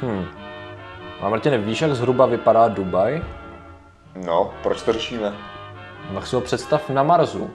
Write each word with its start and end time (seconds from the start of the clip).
Hmm. 0.00 0.24
A 1.20 1.28
Martine, 1.28 1.58
víš, 1.58 1.82
jak 1.82 1.94
zhruba 1.94 2.26
vypadá 2.26 2.68
Dubaj? 2.68 3.22
No, 4.24 4.54
proč 4.62 4.82
to 4.82 4.92
řešíme? 4.92 5.34
No, 6.08 6.14
tak 6.14 6.26
si 6.26 6.36
ho 6.36 6.40
představ 6.40 6.90
na 6.90 7.02
Marsu. 7.02 7.50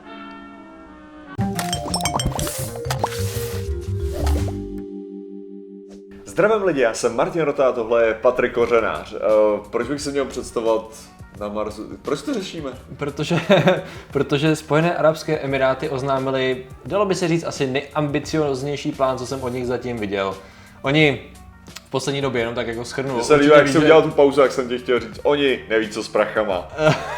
Zdravím 6.26 6.64
lidi, 6.64 6.82
já 6.82 6.94
jsem 6.94 7.16
Martin 7.16 7.42
Rota 7.42 7.70
a 7.70 7.72
tohle 7.72 8.06
je 8.06 8.14
Patrik 8.14 8.54
Kořenář. 8.54 9.14
Uh, 9.14 9.20
proč 9.70 9.88
bych 9.88 10.02
se 10.02 10.12
měl 10.12 10.26
představovat 10.26 11.00
na 11.40 11.48
Marsu? 11.48 11.98
Proč 12.02 12.22
to 12.22 12.34
řešíme? 12.34 12.72
Protože, 12.98 13.40
protože 14.12 14.56
Spojené 14.56 14.98
Arabské 14.98 15.40
Emiráty 15.40 15.90
oznámili, 15.90 16.66
dalo 16.86 17.06
by 17.06 17.16
se 17.16 17.28
říct, 17.28 17.44
asi 17.44 17.68
nejambicioznější 17.68 18.92
plán, 18.92 19.18
co 19.18 19.26
jsem 19.28 19.44
od 19.44 19.50
nich 19.50 19.68
zatím 19.68 19.98
viděl. 19.98 20.36
Oni 20.82 21.32
poslední 21.92 22.22
době, 22.22 22.42
jenom 22.42 22.56
tak 22.56 22.68
jako 22.68 22.86
schrnu. 22.86 23.14
Mně 23.14 23.24
se 23.24 23.36
líbí, 23.36 23.52
jak 23.56 23.68
jsi 23.68 23.78
udělal 23.78 24.02
tu 24.02 24.10
pauzu, 24.12 24.42
jak 24.42 24.52
jsem 24.52 24.70
ti 24.70 24.78
chtěl 24.78 25.00
říct, 25.00 25.20
oni 25.24 25.60
neví, 25.70 25.90
co 25.90 26.04
s 26.04 26.08
prachama. 26.08 26.68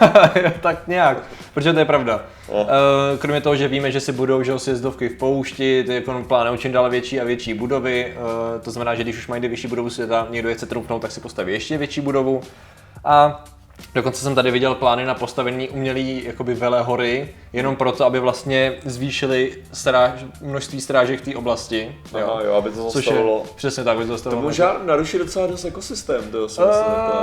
tak 0.62 0.88
nějak, 0.88 1.18
protože 1.54 1.74
to 1.74 1.80
je 1.80 1.86
pravda. 1.86 2.26
No. 2.54 2.68
Eh, 2.70 3.18
Kromě 3.18 3.42
toho, 3.42 3.56
že 3.56 3.68
víme, 3.68 3.92
že 3.92 4.00
si 4.00 4.12
budou 4.12 4.44
že 4.44 4.60
sjezdovky 4.60 5.10
v 5.10 5.18
poušti, 5.18 5.84
ty 5.88 5.96
jako 5.96 6.26
plánují 6.28 6.60
čím 6.60 6.72
dál 6.72 6.90
větší 6.90 7.22
a 7.22 7.24
větší 7.24 7.54
budovy, 7.54 8.14
eh, 8.16 8.60
to 8.60 8.72
znamená, 8.72 8.96
že 8.96 9.04
když 9.04 9.18
už 9.18 9.28
mají 9.28 9.42
nejvyšší 9.42 9.68
budovu 9.68 9.90
světa, 9.90 10.28
někdo 10.30 10.50
je 10.50 10.56
chce 10.56 10.66
trumfnout, 10.66 11.02
tak 11.02 11.12
si 11.12 11.20
postaví 11.20 11.54
ještě 11.54 11.78
větší 11.78 12.02
budovu. 12.02 12.42
A 13.06 13.44
Dokonce 13.96 14.22
jsem 14.22 14.36
tady 14.36 14.52
viděl 14.52 14.76
plány 14.76 15.06
na 15.06 15.14
postavení 15.14 15.70
umělý 15.70 16.24
jakoby 16.26 16.54
velehory, 16.54 17.30
jenom 17.54 17.76
proto, 17.76 18.06
aby 18.06 18.20
vlastně 18.20 18.74
zvýšili 18.86 19.58
stráž, 19.74 20.12
množství 20.42 20.82
strážek 20.82 21.22
v 21.22 21.26
té 21.26 21.36
oblasti. 21.36 21.96
Aha, 22.14 22.42
jo, 22.44 22.54
aby 22.54 22.70
to 22.70 22.90
Což 22.90 23.06
je, 23.06 23.10
zastavilo. 23.12 23.44
přesně 23.56 23.84
tak, 23.84 23.96
aby 23.98 24.06
to 24.06 24.12
To 24.12 24.14
zastavilo. 24.18 24.42
možná 24.42 24.78
naruší 24.86 25.18
docela 25.18 25.48
dost 25.48 25.66
ekosystém, 25.66 26.32
to 26.32 26.50
si 26.50 26.62
Uh, 26.62 26.68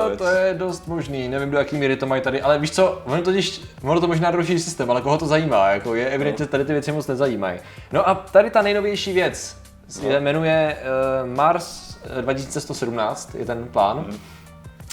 věc. 0.09 0.19
to 0.19 0.25
je 0.27 0.55
dost 0.59 0.87
možný, 0.87 1.29
nevím 1.29 1.51
do 1.51 1.59
jaký 1.59 1.77
míry 1.77 1.97
to 1.97 2.07
mají 2.07 2.23
tady, 2.23 2.43
ale 2.43 2.59
víš 2.59 2.71
co, 2.71 3.03
ono, 3.05 3.23
totiž, 3.23 3.61
ono 3.83 4.01
to 4.01 4.07
možná 4.07 4.31
ruší 4.31 4.59
systém, 4.59 4.91
ale 4.91 5.01
koho 5.03 5.19
to 5.19 5.27
zajímá, 5.27 5.69
jako 5.71 5.95
je 5.95 6.09
evidentně 6.11 6.47
tady 6.47 6.65
ty 6.65 6.73
věci 6.73 6.93
moc 6.93 7.07
nezajímají. 7.07 7.59
No 7.93 8.09
a 8.09 8.15
tady 8.15 8.51
ta 8.51 8.63
nejnovější 8.63 9.13
věc 9.13 9.57
se 9.89 10.03
No. 10.03 10.21
jmenuje 10.21 10.77
uh, 11.23 11.29
Mars 11.37 11.97
eh, 12.19 12.23
2117, 12.23 13.35
je 13.35 13.45
ten 13.45 13.69
plán. 13.73 14.05
Mhm. 14.09 14.19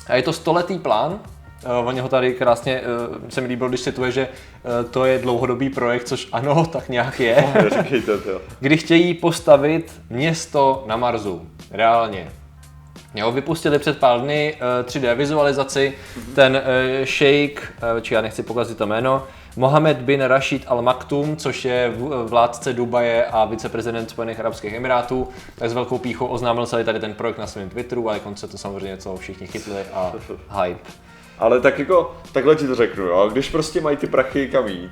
A 0.07 0.15
je 0.15 0.23
to 0.23 0.33
stoletý 0.33 0.79
plán, 0.79 1.19
Uh, 1.65 1.87
oni 1.87 1.99
ho 1.99 2.09
tady 2.09 2.33
krásně, 2.33 2.81
uh, 2.81 3.29
se 3.29 3.41
mi 3.41 3.47
líbilo, 3.47 3.69
když 3.69 3.81
cituje, 3.81 4.11
že 4.11 4.27
uh, 4.27 4.89
to 4.91 5.05
je 5.05 5.19
dlouhodobý 5.19 5.69
projekt, 5.69 6.03
což 6.03 6.27
ano, 6.31 6.65
tak 6.71 6.89
nějak 6.89 7.19
je. 7.19 7.53
Neříkejte 7.63 8.17
to. 8.17 8.41
kdy 8.59 8.77
chtějí 8.77 9.13
postavit 9.13 10.01
město 10.09 10.83
na 10.87 10.97
Marsu. 10.97 11.47
Reálně. 11.71 12.27
Jo, 13.15 13.31
vypustili 13.31 13.79
před 13.79 13.97
pár 13.97 14.21
dny 14.21 14.55
uh, 14.55 14.85
3D 14.85 15.15
vizualizaci, 15.15 15.93
ten 16.35 16.55
uh, 16.55 17.05
šejk, 17.05 17.73
uh, 17.95 18.01
či 18.01 18.13
já 18.13 18.21
nechci 18.21 18.43
pokazit 18.43 18.77
to 18.77 18.85
jméno, 18.85 19.23
Mohamed 19.57 19.97
bin 19.97 20.21
Rashid 20.21 20.63
Al 20.67 20.81
Maktoum, 20.81 21.37
což 21.37 21.65
je 21.65 21.93
vládce 22.25 22.73
Dubaje 22.73 23.25
a 23.25 23.45
viceprezident 23.45 24.09
Spojených 24.09 24.39
Arabských 24.39 24.73
Emirátů, 24.73 25.27
tak 25.55 25.69
s 25.69 25.73
velkou 25.73 25.97
píchou 25.97 26.27
oznámil 26.27 26.65
celý 26.65 26.83
tady 26.83 26.99
ten 26.99 27.13
projekt 27.13 27.37
na 27.37 27.47
svém 27.47 27.69
Twitteru, 27.69 28.09
ale 28.09 28.19
konce 28.19 28.47
to 28.47 28.57
samozřejmě 28.57 28.97
co 28.97 29.17
všichni 29.17 29.47
chytli 29.47 29.81
a 29.93 30.13
hype. 30.63 30.89
Ale 31.39 31.61
tak 31.61 31.79
jako, 31.79 32.15
takhle 32.31 32.55
ti 32.55 32.67
to 32.67 32.75
řeknu, 32.75 33.05
jo. 33.05 33.29
Když 33.31 33.49
prostě 33.49 33.81
mají 33.81 33.97
ty 33.97 34.07
prachy 34.07 34.47
kam 34.47 34.67
jít, 34.67 34.91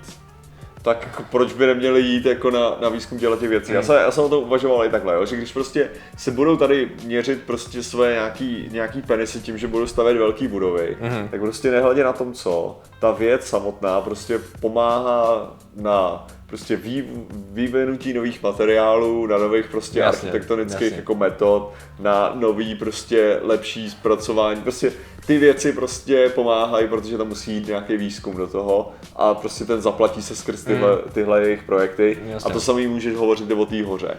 tak 0.81 1.03
jako 1.03 1.23
proč 1.31 1.53
by 1.53 1.65
neměli 1.67 2.01
jít 2.01 2.25
jako 2.25 2.51
na, 2.51 2.77
na 2.81 2.89
výzkum 2.89 3.19
těchto 3.19 3.35
těch 3.37 3.49
věcí. 3.49 3.71
Já, 3.71 3.79
Hmm. 3.79 3.85
jsem, 3.87 3.95
já 3.95 4.11
jsem 4.11 4.23
o 4.23 4.29
to 4.29 4.39
uvažoval 4.39 4.85
i 4.85 4.89
takhle, 4.89 5.13
jo, 5.15 5.25
že 5.25 5.35
když 5.35 5.53
prostě 5.53 5.89
si 6.17 6.31
budou 6.31 6.57
tady 6.57 6.89
měřit 7.05 7.41
prostě 7.43 7.83
své 7.83 8.11
nějaký, 8.13 8.67
nějaký 8.71 9.01
penisy 9.01 9.39
tím, 9.39 9.57
že 9.57 9.67
budou 9.67 9.87
stavět 9.87 10.17
velké 10.17 10.47
budovy, 10.47 10.97
Mhm. 11.01 11.27
tak 11.31 11.39
prostě 11.41 11.71
nehledě 11.71 12.03
na 12.03 12.13
tom, 12.13 12.33
co, 12.33 12.79
ta 12.99 13.11
věc 13.11 13.47
samotná 13.47 14.01
prostě 14.01 14.39
pomáhá 14.61 15.53
na 15.75 16.27
prostě 16.47 16.75
vý, 16.75 17.03
vývinutí 17.51 18.13
nových 18.13 18.43
materiálů, 18.43 19.27
na 19.27 19.37
nových 19.37 19.65
prostě 19.67 19.99
Jasně, 19.99 20.29
architektonických 20.29 20.81
jasně. 20.81 20.97
jako 20.97 21.15
metod, 21.15 21.73
na 21.99 22.31
nový 22.35 22.75
prostě 22.75 23.39
lepší 23.41 23.89
zpracování, 23.89 24.61
prostě 24.61 24.93
ty 25.27 25.37
věci 25.37 25.73
prostě 25.73 26.29
pomáhají, 26.29 26.87
protože 26.87 27.17
tam 27.17 27.27
musí 27.27 27.53
jít 27.53 27.67
nějaký 27.67 27.97
výzkum 27.97 28.37
do 28.37 28.47
toho 28.47 28.91
a 29.15 29.33
prostě 29.33 29.65
ten 29.65 29.81
zaplatí 29.81 30.21
se 30.21 30.35
skrz 30.35 30.63
tyhle, 30.63 30.97
tyhle 31.13 31.41
jejich 31.41 31.63
projekty. 31.63 32.17
Jasně. 32.25 32.49
a 32.49 32.53
to 32.53 32.59
samý 32.59 32.87
můžeš 32.87 33.15
hovořit 33.15 33.49
i 33.49 33.53
o 33.53 33.65
té 33.65 33.83
hoře. 33.83 34.17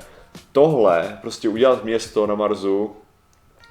Tohle, 0.53 1.19
prostě 1.21 1.49
udělat 1.49 1.85
město 1.85 2.27
na 2.27 2.35
Marsu, 2.35 2.97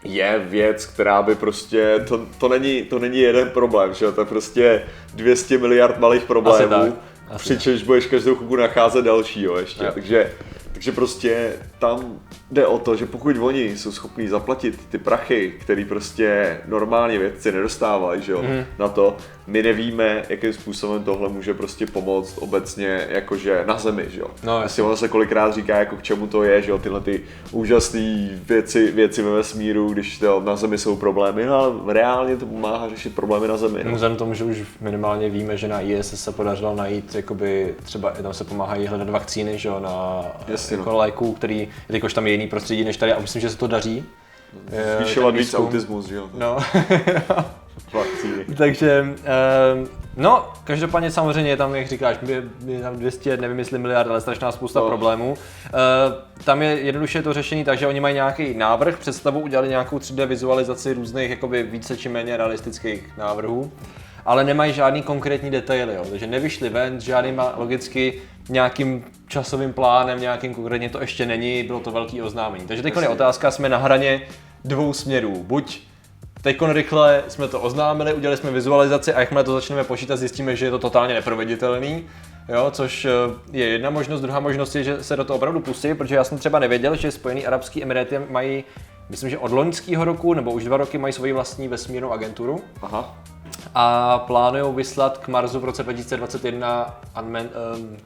je 0.03 0.45
věc, 0.49 0.85
která 0.85 1.21
by 1.21 1.35
prostě, 1.35 2.05
to, 2.07 2.25
to, 2.39 2.49
není, 2.49 2.83
to 2.83 2.99
není 2.99 3.19
jeden 3.19 3.49
problém, 3.49 3.93
že 3.93 4.11
to 4.11 4.21
je 4.21 4.25
prostě 4.25 4.83
200 5.13 5.57
miliard 5.57 5.99
malých 5.99 6.23
problémů, 6.23 6.93
přičemž 7.37 7.83
budeš 7.83 8.05
každou 8.05 8.35
chvilku 8.35 8.55
nacházet 8.55 9.05
dalšího 9.05 9.57
ještě, 9.59 9.83
Jo. 9.85 9.91
takže, 9.93 10.31
takže 10.73 10.91
prostě 10.91 11.53
tam 11.79 12.19
jde 12.51 12.67
o 12.67 12.79
to, 12.79 12.95
že 12.95 13.05
pokud 13.05 13.37
oni 13.39 13.77
jsou 13.77 13.91
schopní 13.91 14.27
zaplatit 14.27 14.79
ty 14.89 14.97
prachy, 14.97 15.53
který 15.59 15.85
prostě 15.85 16.57
normálně 16.67 17.19
vědci 17.19 17.51
nedostávají, 17.51 18.21
že 18.21 18.31
jo, 18.31 18.41
Mhm. 18.41 18.65
na 18.79 18.87
to, 18.87 19.17
my 19.47 19.63
nevíme, 19.63 20.23
jakým 20.29 20.53
způsobem 20.53 21.03
tohle 21.03 21.29
může 21.29 21.53
prostě 21.53 21.85
pomoct 21.85 22.37
obecně 22.37 23.07
jakože 23.09 23.63
na 23.67 23.77
zemi, 23.77 24.05
že 24.09 24.19
jo. 24.19 24.27
No, 24.43 24.59
Prostě 24.59 24.81
ono 24.81 24.97
se 24.97 25.07
kolikrát 25.07 25.53
říká, 25.53 25.77
jako 25.77 25.95
k 25.95 26.03
čemu 26.03 26.27
to 26.27 26.43
je, 26.43 26.61
že 26.61 26.71
jo, 26.71 26.77
tyhle 26.77 27.01
ty 27.01 27.21
úžasné 27.51 28.29
věci, 28.47 28.91
věci 28.91 29.21
ve 29.21 29.31
vesmíru, 29.31 29.89
když 29.93 30.19
to 30.19 30.41
na 30.45 30.55
zemi 30.55 30.77
jsou 30.77 30.95
problémy, 30.95 31.45
no 31.45 31.55
ale 31.55 31.93
reálně 31.93 32.37
to 32.37 32.45
pomáhá 32.45 32.89
řešit 32.89 33.15
problémy 33.15 33.47
na 33.47 33.57
zemi. 33.57 33.83
No. 33.83 33.91
Vzhledem 33.91 34.17
tomu, 34.17 34.33
že 34.33 34.43
už 34.43 34.63
minimálně 34.81 35.29
víme, 35.29 35.57
že 35.57 35.67
na 35.67 35.81
ISS 35.81 36.23
se 36.23 36.31
podařilo 36.31 36.75
najít, 36.75 37.15
jakoby 37.15 37.75
třeba 37.83 38.11
tam 38.11 38.33
se 38.33 38.43
pomáhají 38.43 38.87
hledat 38.87 39.09
vakcíny, 39.09 39.57
že 39.57 39.69
jo, 39.69 39.79
na 39.79 40.25
Jasně, 40.47 40.77
no. 40.77 40.81
jako 40.81 40.97
léků, 40.97 41.33
který, 41.33 41.67
jakož 41.89 42.13
tam 42.13 42.27
je 42.27 42.31
jiný 42.33 42.47
prostředí 42.47 42.83
než 42.83 42.97
tady 42.97 43.13
a 43.13 43.19
myslím, 43.19 43.41
že 43.41 43.49
se 43.49 43.57
to 43.57 43.67
daří. 43.67 44.05
Zvýšovat 44.97 45.35
víc 45.35 45.53
autismus, 45.53 46.07
že 46.07 46.15
jo. 46.15 46.29
No. 46.33 46.57
takže, 48.57 49.01
um, 49.01 49.87
no, 50.17 50.53
každopádně 50.63 51.11
samozřejmě 51.11 51.49
je 51.49 51.57
tam, 51.57 51.75
jak 51.75 51.87
říkáš, 51.87 52.17
je, 52.27 52.43
je 52.65 52.79
tam 52.79 52.95
200, 52.95 53.37
nevím 53.37 53.59
jestli 53.59 53.79
miliard, 53.79 54.09
ale 54.09 54.21
strašná 54.21 54.51
spousta 54.51 54.79
No. 54.79 54.87
problémů. 54.87 55.31
Uh, 55.31 56.43
tam 56.43 56.61
je 56.61 56.69
jednoduše 56.69 57.21
to 57.21 57.33
řešení 57.33 57.63
tak, 57.63 57.79
že 57.79 57.87
oni 57.87 57.99
mají 57.99 58.15
nějaký 58.15 58.53
návrh, 58.53 58.97
představu, 58.97 59.39
udělali 59.39 59.69
nějakou 59.69 59.97
3D 59.97 60.25
vizualizaci 60.25 60.93
různých 60.93 61.29
jakoby 61.29 61.63
více 61.63 61.97
či 61.97 62.09
méně 62.09 62.37
realistických 62.37 63.17
návrhů, 63.17 63.71
ale 64.25 64.43
nemají 64.43 64.73
žádný 64.73 65.01
konkrétní 65.01 65.51
detaily, 65.51 65.95
jo. 65.95 66.05
takže 66.09 66.27
nevyšli 66.27 66.69
ven 66.69 67.01
s 67.01 67.03
žádnýma 67.03 67.53
logicky 67.57 68.21
nějakým 68.49 69.05
časovým 69.27 69.73
plánem, 69.73 70.21
nějakým 70.21 70.53
konkrétně 70.53 70.89
to 70.89 71.01
ještě 71.01 71.25
není, 71.25 71.63
bylo 71.63 71.79
to 71.79 71.91
velký 71.91 72.21
oznámení. 72.21 72.67
Takže 72.67 72.83
teď 72.83 72.95
je 73.01 73.07
otázka, 73.07 73.51
jsme 73.51 73.69
na 73.69 73.77
hraně 73.77 74.21
dvou 74.65 74.93
směrů. 74.93 75.43
Buď 75.43 75.81
Teď 76.45 76.61
rychle 76.61 77.23
jsme 77.27 77.47
to 77.47 77.61
oznámili, 77.61 78.13
udělali 78.13 78.37
jsme 78.37 78.51
vizualizaci 78.51 79.13
a 79.13 79.19
jakmile 79.19 79.43
to 79.43 79.53
začneme 79.53 79.83
počítat, 79.83 80.15
zjistíme, 80.15 80.55
že 80.55 80.65
je 80.65 80.71
to 80.71 80.79
totálně 80.79 81.13
neproveditelný. 81.13 82.03
Jo, 82.49 82.71
což 82.71 83.05
eh, 83.05 83.09
je 83.51 83.65
jedna 83.65 83.89
možnost. 83.89 84.21
Druhá 84.21 84.39
možnost 84.39 84.75
je, 84.75 84.83
že 84.83 85.03
se 85.03 85.15
do 85.15 85.23
toho 85.23 85.37
opravdu 85.37 85.59
pustí, 85.59 85.93
protože 85.93 86.15
já 86.15 86.23
jsem 86.23 86.37
třeba 86.37 86.59
nevěděl, 86.59 86.95
že 86.95 87.11
Spojený 87.11 87.47
Arabský 87.47 87.83
Emiráty 87.83 88.19
mají, 88.29 88.63
myslím, 89.09 89.29
že 89.29 89.37
od 89.37 89.51
loňského 89.51 90.05
roku 90.05 90.33
nebo 90.33 90.51
už 90.51 90.63
dva 90.63 90.77
roky 90.77 90.97
mají 90.97 91.13
svoji 91.13 91.33
vlastní 91.33 91.67
vesmírnou 91.67 92.11
agenturu 92.11 92.61
Aha. 92.81 93.17
a 93.75 94.17
plánují 94.19 94.75
vyslat 94.75 95.17
k 95.17 95.27
Marsu 95.27 95.59
v 95.59 95.65
roce 95.65 95.83
2021 95.83 97.01
unman, 97.21 97.49
um, 97.75 97.97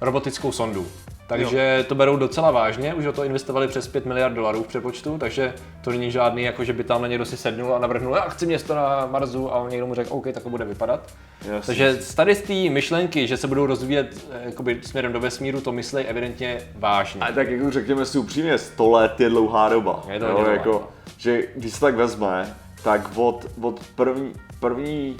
robotickou 0.00 0.52
sondu. 0.52 0.86
Takže 1.26 1.76
jo. 1.78 1.84
to 1.84 1.94
berou 1.94 2.16
docela 2.16 2.50
vážně, 2.50 2.94
už 2.94 3.04
do 3.04 3.12
toho 3.12 3.24
investovali 3.24 3.68
přes 3.68 3.88
5 3.88 4.06
miliard 4.06 4.32
dolarů 4.32 4.62
v 4.62 4.66
přepočtu, 4.66 5.18
takže 5.18 5.54
to 5.80 5.90
není 5.90 6.10
žádný, 6.10 6.42
jako 6.42 6.64
že 6.64 6.72
by 6.72 6.84
tam 6.84 7.02
na 7.02 7.08
někdo 7.08 7.24
si 7.24 7.36
sednul 7.36 7.74
a 7.74 7.78
navrhnul, 7.78 8.14
já 8.14 8.20
chci 8.20 8.46
město 8.46 8.74
na 8.74 9.06
Marsu 9.06 9.52
a 9.52 9.58
on 9.58 9.70
někdo 9.70 9.86
mu 9.86 9.94
řekl, 9.94 10.14
OK, 10.14 10.24
tak 10.32 10.42
to 10.42 10.50
bude 10.50 10.64
vypadat. 10.64 11.12
Jasně. 11.48 11.66
Takže 11.66 11.98
tady 12.16 12.34
z 12.34 12.42
té 12.42 12.70
myšlenky, 12.70 13.26
že 13.26 13.36
se 13.36 13.46
budou 13.46 13.66
rozvíjet 13.66 14.26
eh, 14.32 14.40
jakoby, 14.44 14.80
směrem 14.82 15.12
do 15.12 15.20
vesmíru, 15.20 15.60
to 15.60 15.72
myslí 15.72 16.02
evidentně 16.02 16.58
vážně. 16.74 17.20
A 17.20 17.32
tak 17.32 17.50
jako 17.50 17.70
řekněme 17.70 18.06
si 18.06 18.18
upřímně, 18.18 18.58
100 18.58 18.90
let 18.90 19.20
je 19.20 19.28
dlouhá 19.28 19.68
doba. 19.68 20.02
Je 20.10 20.20
to 20.20 20.26
jo, 20.26 20.46
jako, 20.50 20.88
že 21.18 21.42
když 21.56 21.72
se 21.72 21.80
tak 21.80 21.94
vezme, 21.94 22.54
tak 22.82 23.10
od, 23.16 23.46
od 23.60 23.80
první, 23.94 24.32
první 24.60 25.16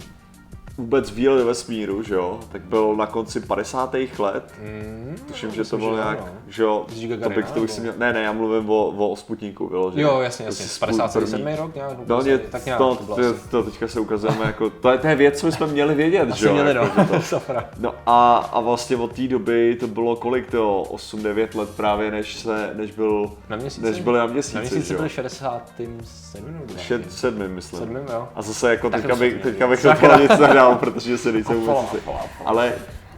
vůbec 0.78 1.10
výlet 1.10 1.38
do 1.38 1.46
vesmíru, 1.46 2.02
že 2.02 2.14
jo, 2.14 2.40
tak 2.52 2.62
byl 2.62 2.96
na 2.96 3.06
konci 3.06 3.40
50. 3.40 3.94
let. 4.18 4.54
Mm, 4.62 5.16
Tuším, 5.28 5.50
že 5.50 5.64
to 5.64 5.78
bylo 5.78 5.90
že 5.96 6.02
nějak, 6.02 6.18
ano. 6.18 6.28
že 6.48 6.62
jo, 6.62 6.86
to 7.22 7.30
bych, 7.30 7.50
to 7.50 7.60
bych 7.60 7.70
si 7.70 7.80
měl, 7.80 7.94
ne, 7.98 8.12
ne, 8.12 8.22
já 8.22 8.32
mluvím 8.32 8.70
o, 8.70 8.86
o, 8.86 9.16
Sputniku, 9.16 9.68
vyloženě. 9.68 10.02
Jo, 10.02 10.20
jasně, 10.20 10.44
jasně. 10.46 10.64
Prostě 10.64 10.74
Z 10.74 10.78
57. 10.78 11.42
první. 11.42 11.56
rok 11.56 11.74
nějak? 11.74 11.92
No, 12.06 12.20
mě, 12.20 12.38
tak 12.38 12.64
nějak 12.66 12.78
to, 12.78 12.94
to 12.96 13.04
bylo 13.04 13.16
to, 13.16 13.34
to, 13.50 13.62
teďka 13.62 13.88
se 13.88 14.00
ukazujeme 14.00 14.44
jako, 14.44 14.70
to 14.70 14.90
je, 14.90 14.98
to 14.98 15.06
je 15.06 15.16
věc, 15.16 15.40
co 15.40 15.52
jsme 15.52 15.66
měli 15.66 15.94
vědět, 15.94 16.34
že 16.34 16.46
jo? 16.46 16.52
měli, 16.52 16.74
no. 16.74 16.82
jako, 16.82 17.20
že 17.20 17.30
to-. 17.30 17.42
No 17.78 17.94
a, 18.06 18.36
a 18.36 18.60
vlastně 18.60 18.96
od 18.96 19.12
té 19.12 19.28
doby 19.28 19.76
to 19.80 19.86
bylo 19.86 20.16
kolik 20.16 20.50
to, 20.50 20.82
8-9 20.90 21.58
let 21.58 21.68
právě, 21.76 22.10
než 22.10 22.34
se, 22.34 22.70
než 22.74 22.90
byl, 22.90 23.30
Na 23.48 23.56
měsíci? 23.56 23.86
než 23.86 24.00
byli 24.00 24.18
na 24.18 24.26
měsíci, 24.26 24.54
Na 24.54 24.60
měsíci 24.60 24.88
že 24.88 24.96
byl 24.96 25.08
67. 25.08 26.46
nebo 26.46 26.74
ne? 26.74 26.82
Šed, 26.82 27.12
sedmi, 27.12 27.48
myslím. 27.48 27.80
Sedmým, 27.80 28.02
jo. 28.12 28.28
A 28.34 28.42
zase 28.42 28.70
jako 28.70 28.90
teďka 28.90 29.08
to 29.08 29.16
bych, 29.16 29.42
teďka 29.42 29.66
bych 29.66 29.82
toho 29.82 30.18
nic 30.20 30.38
nedal, 30.38 30.63
protože 30.78 31.18
se 31.18 31.32
nejsem 31.32 31.60
vůbec. 31.60 31.76
Ale, 32.44 32.72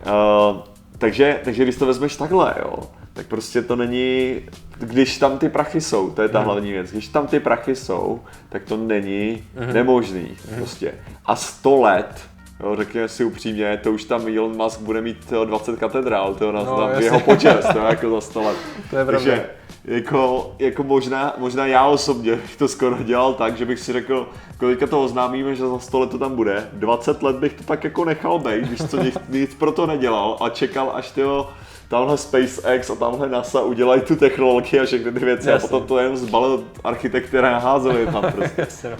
uh, 0.06 0.56
takže, 0.98 1.40
takže 1.44 1.62
když 1.62 1.76
to 1.76 1.86
vezmeš 1.86 2.16
takhle, 2.16 2.54
jo, 2.62 2.76
tak 3.12 3.26
prostě 3.26 3.62
to 3.62 3.76
není, 3.76 4.40
když 4.78 5.18
tam 5.18 5.38
ty 5.38 5.48
prachy 5.48 5.80
jsou, 5.80 6.10
to 6.10 6.22
je 6.22 6.28
ta 6.28 6.40
hlavní 6.40 6.72
věc, 6.72 6.90
když 6.90 7.08
tam 7.08 7.26
ty 7.26 7.40
prachy 7.40 7.76
jsou, 7.76 8.20
tak 8.48 8.62
to 8.64 8.76
není 8.76 9.44
Mhm. 9.56 9.72
nemožný, 9.72 10.36
prostě. 10.56 10.94
A 11.26 11.36
100 11.36 11.80
let, 11.80 12.20
Jo, 12.62 12.76
řekněme 12.76 13.08
si 13.08 13.24
upřímně, 13.24 13.80
to 13.82 13.92
už 13.92 14.04
tam 14.04 14.28
Elon 14.36 14.56
Musk 14.56 14.80
bude 14.80 15.00
mít 15.00 15.24
tyjo, 15.28 15.44
20 15.44 15.78
katedrál 15.78 16.34
tyjo, 16.34 16.52
na, 16.52 16.62
No, 16.62 16.80
na 16.80 16.90
jeho 16.90 17.20
počest, 17.20 17.66
to 17.72 17.78
je 17.78 17.84
jako 17.84 18.10
za 18.10 18.20
100 18.20 18.42
let. 18.42 18.56
To 18.90 18.96
je 18.96 19.04
pravda. 19.04 19.18
Takže 19.18 19.50
jako, 19.84 20.52
jako 20.58 20.82
možná, 20.82 21.34
možná 21.38 21.66
já 21.66 21.86
osobně 21.86 22.32
bych 22.32 22.56
to 22.56 22.68
skoro 22.68 23.02
dělal 23.02 23.34
tak, 23.34 23.56
že 23.56 23.64
bych 23.64 23.80
si 23.80 23.92
řekl, 23.92 24.28
kolika 24.58 24.86
to 24.86 25.02
oznámíme, 25.02 25.54
že 25.54 25.66
za 25.66 25.78
100 25.78 26.00
let 26.00 26.10
to 26.10 26.18
tam 26.18 26.36
bude, 26.36 26.68
20 26.72 27.22
let 27.22 27.36
bych 27.36 27.52
to 27.52 27.62
tak 27.64 27.84
jako 27.84 28.04
nechal 28.04 28.38
být, 28.38 28.64
když 28.64 28.82
co 28.90 29.02
nic, 29.02 29.18
nic 29.28 29.54
pro 29.54 29.72
to 29.72 29.86
nedělal 29.86 30.36
a 30.40 30.48
čekal 30.48 30.92
až 30.94 31.10
tyjo, 31.10 31.48
tamhle 31.88 32.18
SpaceX 32.18 32.90
a 32.90 32.94
tamhle 32.94 33.28
NASA 33.28 33.60
udělají 33.60 34.00
tu 34.00 34.16
technologii 34.16 34.80
a 34.80 34.84
všechny 34.84 35.12
ty 35.12 35.24
věci 35.24 35.48
Jasně. 35.48 35.66
a 35.66 35.70
potom 35.70 35.86
to 35.88 35.98
jenom 35.98 36.16
zbalil 36.16 36.64
architekty 36.84 37.38
a 37.38 37.42
naházeli 37.42 38.06
tam 38.06 38.32
prostě. 38.32 38.60
Jasně, 38.60 38.96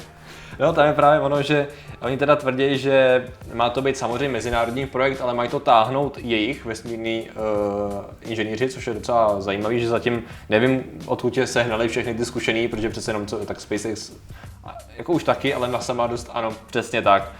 no. 0.58 0.72
Tam 0.72 0.86
je 0.86 0.92
právě 0.92 1.20
ono, 1.20 1.42
že 1.42 1.68
oni 2.00 2.16
teda 2.16 2.36
tvrdí, 2.36 2.78
že 2.78 3.26
má 3.54 3.70
to 3.70 3.82
být 3.82 3.96
samozřejmě 3.96 4.28
mezinárodní 4.28 4.86
projekt, 4.86 5.20
ale 5.20 5.34
mají 5.34 5.50
to 5.50 5.60
táhnout 5.60 6.18
jejich 6.18 6.64
vesmírní 6.64 7.28
uh, 7.30 8.04
inženýři, 8.20 8.68
což 8.68 8.86
je 8.86 8.94
docela 8.94 9.40
zajímavý, 9.40 9.80
že 9.80 9.88
zatím 9.88 10.22
nevím, 10.48 10.84
odkud 11.06 11.36
je 11.36 11.46
sehnali 11.46 11.88
všechny 11.88 12.14
ty 12.14 12.24
zkušený, 12.24 12.68
protože 12.68 12.90
přece 12.90 13.10
jenom 13.10 13.26
co, 13.26 13.36
tak 13.38 13.60
SpaceX 13.60 14.12
jako 14.96 15.12
už 15.12 15.24
taky, 15.24 15.54
ale 15.54 15.68
NASA 15.68 15.92
má 15.92 16.06
dost, 16.06 16.30
ano, 16.32 16.52
přesně 16.66 17.02
tak. 17.02 17.32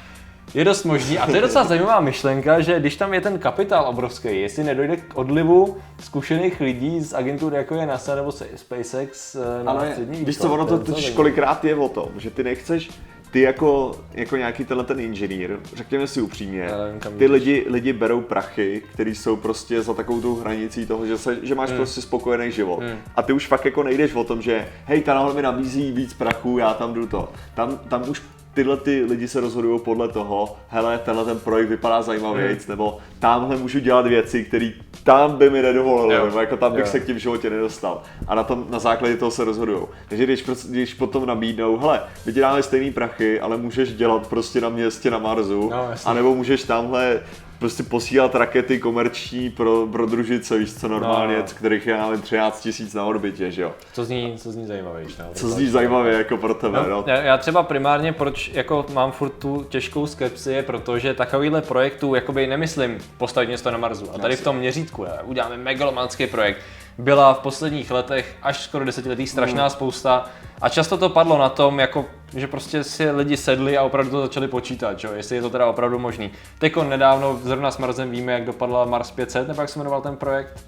Je 0.55 0.65
dost 0.65 0.85
možný, 0.85 1.19
a 1.19 1.27
to 1.27 1.37
je 1.37 1.41
docela 1.41 1.65
zajímavá 1.65 2.01
myšlenka, 2.01 2.61
že 2.61 2.81
když 2.81 2.97
tam 2.97 3.15
je 3.15 3.21
ten 3.21 3.39
kapitál 3.39 3.89
obrovský, 3.89 4.41
jestli 4.41 4.65
nedojde 4.65 4.97
k 4.97 5.03
odlivu 5.15 5.77
zkušených 6.01 6.61
lidí 6.61 7.01
z 7.01 7.15
agentur 7.15 7.55
jako 7.55 7.75
je 7.75 7.87
NASA 7.87 8.15
nebo 8.15 8.33
SpaceX 8.57 9.35
eh, 9.35 9.65
na 9.65 9.73
Ale 9.73 9.91
střední 9.91 10.25
víš 10.25 10.39
co, 10.39 10.53
ono 10.53 10.67
to 10.67 10.79
totiž 10.79 11.11
kolikrát 11.11 11.65
je 11.65 11.75
o 11.75 11.89
tom, 11.89 12.09
že 12.17 12.31
ty 12.31 12.45
nechceš, 12.45 12.91
ty 13.31 13.41
jako, 13.41 13.93
jako 14.13 14.37
nějaký 14.37 14.65
tenhle 14.65 14.85
ten 14.85 15.01
inženýr, 15.01 15.57
řekněme 15.75 16.07
si 16.07 16.21
upřímně, 16.21 16.69
nevím, 17.03 17.19
ty 17.19 17.27
lidi, 17.27 17.67
lidi 17.69 17.93
berou 17.93 18.21
prachy, 18.21 18.83
který 18.93 19.15
jsou 19.15 19.37
prostě 19.37 19.83
za 19.83 19.95
takovou 19.95 20.21
tou 20.21 20.37
hranicí 20.37 20.87
toho, 20.87 21.07
že, 21.07 21.19
se, 21.19 21.39
že 21.43 21.55
máš 21.55 21.69
Hmm. 21.69 21.77
prostě 21.77 22.01
spokojený 22.01 22.53
život. 22.53 22.83
A 23.17 23.23
ty 23.23 23.33
už 23.33 23.47
fakt 23.47 23.65
jako 23.65 23.83
nejdeš 23.83 24.15
o 24.15 24.25
tom, 24.25 24.43
že 24.43 24.69
hej, 24.85 25.03
ta 25.03 25.33
mi 25.33 25.43
nabízí 25.43 25.93
víc 25.93 26.15
prachu, 26.15 26.59
já 26.59 26.75
tam 26.75 26.95
jdu 26.95 27.07
to. 27.07 27.29
Tam, 27.55 27.79
tam 27.89 28.09
už 28.09 28.23
tyhle 28.57 28.77
ty 28.77 29.05
lidi 29.05 29.29
se 29.29 29.41
rozhodují 29.41 29.81
podle 29.81 30.09
toho, 30.09 30.57
hele, 30.69 30.99
tenhle 31.05 31.25
ten 31.25 31.39
projekt 31.39 31.69
vypadá 31.69 32.03
zajímavějc, 32.03 32.59
Hmm. 32.67 32.73
nebo 32.73 32.99
tamhle 33.19 33.57
můžu 33.57 33.79
dělat 33.79 34.07
věci, 34.07 34.45
které 34.45 34.71
tam 35.05 35.37
by 35.37 35.51
mi 35.51 35.63
nedovolili, 35.63 36.15
Jo. 36.15 36.25
nebo 36.27 36.41
jako 36.41 36.57
tam 36.57 36.73
bych 36.73 36.81
Jo. 36.85 36.91
se 36.91 37.01
k 37.01 37.07
tím 37.07 37.17
v 37.17 37.19
životě 37.19 37.51
nedostal. 37.51 38.03
A 38.29 38.35
na, 38.35 38.43
tom, 38.43 38.67
na 38.71 38.79
základě 38.79 39.17
toho 39.17 39.31
se 39.31 39.45
rozhodují. 39.45 39.83
Takže 40.09 40.25
když, 40.25 40.45
když 40.69 40.95
potom 40.95 41.27
nabídnou, 41.27 41.77
hele, 41.79 42.01
my 42.27 42.33
ti 42.33 42.41
dáme 42.41 42.63
stejný 42.63 42.91
prachy, 42.93 43.41
ale 43.41 43.57
můžeš 43.57 43.93
dělat 43.95 44.27
prostě 44.27 44.61
na 44.61 44.69
městě 44.69 45.11
na 45.11 45.19
Marsu, 45.19 45.71
No, 45.71 45.89
anebo 46.05 46.35
můžeš 46.35 46.63
tamhle 46.65 47.21
prostě 47.59 47.83
posílat 47.83 48.35
rakety 48.35 48.79
komerční 48.79 49.51
pro, 49.51 49.87
pro 49.93 50.07
družice, 50.07 50.59
víš 50.59 50.75
co, 50.75 50.89
normálně, 50.89 51.37
No. 51.37 51.47
z 51.47 51.53
kterých 51.53 51.87
je, 51.87 51.95
já 51.95 52.07
nevím, 52.07 52.23
13 52.23 52.61
tisíc 52.61 52.95
na 52.95 53.05
orbitě, 53.05 53.51
že 53.51 53.63
jo. 53.63 53.73
Co 53.93 54.05
zní, 54.05 54.35
co 54.39 54.53
zní 54.53 54.67
zajímavější. 54.67 55.17
No, 55.19 55.25
Co 55.35 55.49
zní 55.49 55.67
zajímavě 55.67 56.13
jako 56.13 56.37
pro 56.37 56.55
tebe, 56.55 56.79
no. 56.89 56.89
No, 56.89 57.05
já, 57.13 57.39
třeba 57.39 57.63
primárně, 57.63 58.13
proč 58.13 58.51
jako 58.55 58.87
mám 58.93 59.13
furt 59.13 59.31
tu 59.31 59.67
těžkou 59.69 60.07
skepsi, 60.07 60.53
je 60.53 60.63
protože 60.63 61.15
takovýhle 61.15 61.63
projektů, 61.63 62.15
jakoby 62.15 62.47
nemyslím 62.47 62.99
postavit 63.19 63.47
město 63.47 63.71
na 63.71 63.79
Marsu. 63.79 64.11
A 64.15 64.19
tady 64.19 64.37
v 64.37 64.45
tom 64.45 64.57
měřítku, 64.57 65.07
uděláme 65.25 65.57
megalomanský 65.57 66.27
projekt. 66.27 66.59
Byla 66.99 67.35
v 67.35 67.39
posledních 67.39 67.91
letech 67.91 68.37
až 68.43 68.63
skoro 68.63 68.85
desetiletí 68.85 69.27
strašná 69.27 69.63
Hmm. 69.63 69.71
spousta 69.71 70.25
a 70.63 70.69
často 70.69 70.97
to 70.99 71.09
padlo 71.09 71.39
na 71.39 71.49
tom, 71.49 71.79
jako, 71.81 72.05
že 72.37 72.47
prostě 72.47 72.85
si 72.85 73.11
lidi 73.11 73.37
sedli 73.37 73.79
a 73.79 73.83
opravdu 73.83 74.11
to 74.11 74.21
začali 74.23 74.49
počítat, 74.49 74.99
čo? 74.99 75.13
jestli 75.13 75.37
je 75.37 75.43
to 75.43 75.51
teda 75.51 75.67
opravdu 75.67 75.99
možný. 75.99 76.31
Teďko 76.59 76.85
nedávno 76.85 77.39
zrovna 77.43 77.71
s 77.71 77.79
Marsem 77.79 78.11
víme, 78.11 78.33
jak 78.33 78.45
dopadla 78.45 78.85
Mars 78.85 79.11
500, 79.11 79.49
nebo 79.49 79.61
jak 79.63 79.69
se 79.71 79.79
jmenoval 79.79 80.01
ten 80.03 80.17
projekt? 80.17 80.65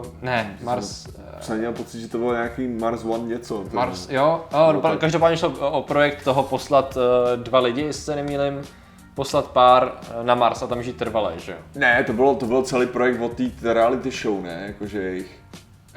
Uh, 0.00 0.06
ne, 0.22 0.56
Mars... 0.62 1.06
Jsem 1.40 1.58
měl 1.58 1.72
pocit, 1.72 2.00
že 2.00 2.08
to 2.08 2.18
bylo 2.18 2.32
nějaký 2.32 2.66
Mars 2.68 3.04
One 3.04 3.24
něco. 3.28 3.64
Mars, 3.72 4.08
jo, 4.10 4.44
oh, 4.52 4.72
No, 4.72 4.80
tak- 4.80 4.98
každopádně 4.98 5.36
šlo 5.36 5.48
o 5.48 5.70
o 5.70 5.82
projekt 5.82 6.24
toho 6.24 6.42
poslat 6.42 6.96
uh, 6.96 7.42
dva 7.42 7.58
lidi, 7.58 7.80
jestli 7.82 8.02
se 8.02 8.16
nemýlim, 8.16 8.62
poslat 9.14 9.46
pár 9.50 9.92
eh, 10.02 10.24
na 10.24 10.34
Mars 10.34 10.62
a 10.62 10.66
tam 10.66 10.82
žít 10.82 10.96
trvalé, 10.96 11.32
že 11.36 11.52
jo? 11.52 11.58
Ne, 11.74 12.04
to 12.06 12.12
bylo, 12.12 12.34
to 12.34 12.46
byl 12.46 12.62
celý 12.62 12.86
projekt 12.86 13.20
od 13.20 13.32
té 13.60 13.72
reality 13.74 14.10
show, 14.10 14.42
ne? 14.42 14.64
Jakože 14.66 15.02
jejich. 15.02 15.38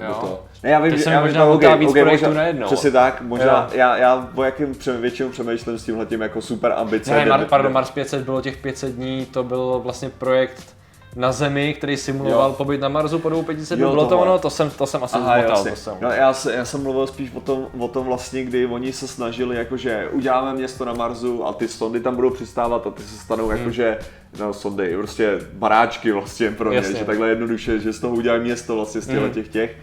Jo. 0.08 0.14
To. 0.22 0.44
Ne, 0.64 0.70
já 0.70 0.80
vím, 0.80 0.92
Teď 0.92 1.04
že- 1.04 1.10
já 1.12 1.20
vím, 1.20 1.28
možná 1.28 1.46
no, 1.46 1.52
motá 1.54 1.68
okay, 1.68 1.80
víc 1.80 1.90
okay, 1.90 2.02
projektů 2.04 2.26
možná, 2.26 2.42
najednou. 2.42 2.66
Přesně 2.68 2.92
tak, 2.92 3.22
možná, 3.22 3.68
Jo. 3.72 3.78
já, 3.78 3.98
já 3.98 4.30
o 4.36 4.44
jakým 4.44 4.76
přem, 4.76 5.02
většinou 5.02 5.30
přemýšlím 5.30 5.80
s 5.80 5.84
tímhletím 5.84 6.22
jako 6.22 6.42
super 6.42 6.72
ambice. 6.78 7.12
Ne, 7.14 7.22
kde- 7.22 7.30
Mar, 7.30 7.46
pardon, 7.46 7.72
kde- 7.72 7.74
Mars 7.74 7.92
500 7.92 8.24
bylo 8.24 8.42
těch 8.42 8.58
500 8.58 8.92
dní, 8.96 9.26
to 9.26 9.44
byl 9.44 9.80
vlastně 9.84 10.10
projekt 10.10 10.77
na 11.16 11.32
Zemi, 11.32 11.74
který 11.74 11.98
simuloval 11.98 12.50
Jo. 12.50 12.56
pobyt 12.56 12.82
na 12.82 12.90
Marsu 12.90 13.20
po 13.20 13.30
dobu 13.30 13.44
500 13.44 13.78
dnů. 13.80 13.86
Jo, 13.88 13.92
Bylo 13.94 14.06
to 14.08 14.20
ono? 14.20 14.40
To 14.40 14.50
jsem, 14.50 14.70
to 14.70 14.86
jsem 14.86 15.04
asi 15.04 15.16
Aha, 15.16 15.34
zmotal. 15.40 15.56
jasně. 15.58 15.72
To 15.72 15.78
jsem. 15.78 15.94
No, 16.02 16.10
já, 16.12 16.34
se, 16.34 16.54
já 16.56 16.66
jsem 16.66 16.84
mluvil 16.84 17.08
spíš 17.08 17.32
o 17.34 17.40
tom, 17.40 17.68
o 17.80 17.88
tom 17.88 18.06
vlastně, 18.06 18.44
kdy 18.44 18.66
oni 18.66 18.94
se 18.94 19.08
snažili, 19.08 19.56
jakože 19.56 20.10
uděláme 20.12 20.54
město 20.54 20.86
na 20.86 20.94
Marsu 20.94 21.46
a 21.46 21.54
ty 21.54 21.68
sondy 21.68 22.00
tam 22.00 22.16
budou 22.16 22.30
přistávat 22.30 22.88
a 22.88 22.92
ty 22.92 23.04
se 23.04 23.18
stanou 23.18 23.52
jakože, 23.52 23.98
no 24.40 24.54
sondy, 24.54 24.96
prostě 24.98 25.40
baráčky 25.54 26.12
vlastně 26.12 26.52
pro 26.52 26.70
ně, 26.72 26.78
Hmm. 26.78 26.84
Jasně. 26.84 27.00
že 27.00 27.06
takhle 27.06 27.30
jednoduše, 27.30 27.80
že 27.80 27.94
z 27.94 28.00
toho 28.00 28.16
udělají 28.16 28.42
město 28.42 28.76
vlastně 28.76 29.02
z 29.02 29.08
Hmm. 29.08 29.30
těch 29.32 29.48
těch. 29.48 29.76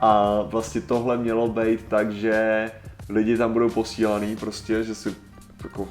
A 0.00 0.40
vlastně 0.42 0.80
tohle 0.80 1.16
mělo 1.16 1.48
být 1.48 1.84
tak, 1.88 2.12
že 2.12 2.70
lidi 3.08 3.36
tam 3.36 3.52
budou 3.52 3.70
posílaný 3.70 4.36
prostě, 4.36 4.84
že 4.84 4.94
si 4.94 5.14
jako 5.66 5.88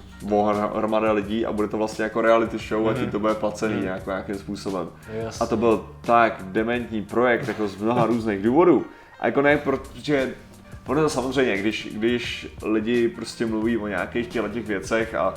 hromada 0.76 1.12
lidí 1.12 1.46
a 1.46 1.52
bude 1.52 1.68
to 1.68 1.78
vlastně 1.78 2.04
jako 2.04 2.22
reality 2.22 2.58
show 2.58 2.90
a 2.90 2.94
ti 2.94 3.08
to 3.08 3.20
bude 3.20 3.34
placený 3.34 3.82
nějak, 3.82 4.06
nějakým 4.06 4.36
způsobem. 4.36 4.88
Jasně. 5.14 5.44
A 5.44 5.50
to 5.50 5.58
byl 5.58 5.90
tak 6.02 6.44
dementní 6.44 7.02
projekt 7.02 7.48
jako 7.48 7.68
z 7.68 7.76
mnoha 7.76 8.06
různých 8.06 8.42
důvodů. 8.42 8.86
A 9.20 9.26
jako 9.26 9.42
ne, 9.42 9.58
protože 9.58 10.34
ono 10.88 11.02
to 11.02 11.10
samozřejmě, 11.10 11.58
když, 11.58 11.90
když 11.92 12.48
lidi 12.64 13.08
prostě 13.08 13.46
mluví 13.46 13.78
o 13.78 13.88
nějakých 13.88 14.28
těchto 14.28 14.50
těch 14.50 14.68
věcech 14.68 15.16
a 15.16 15.34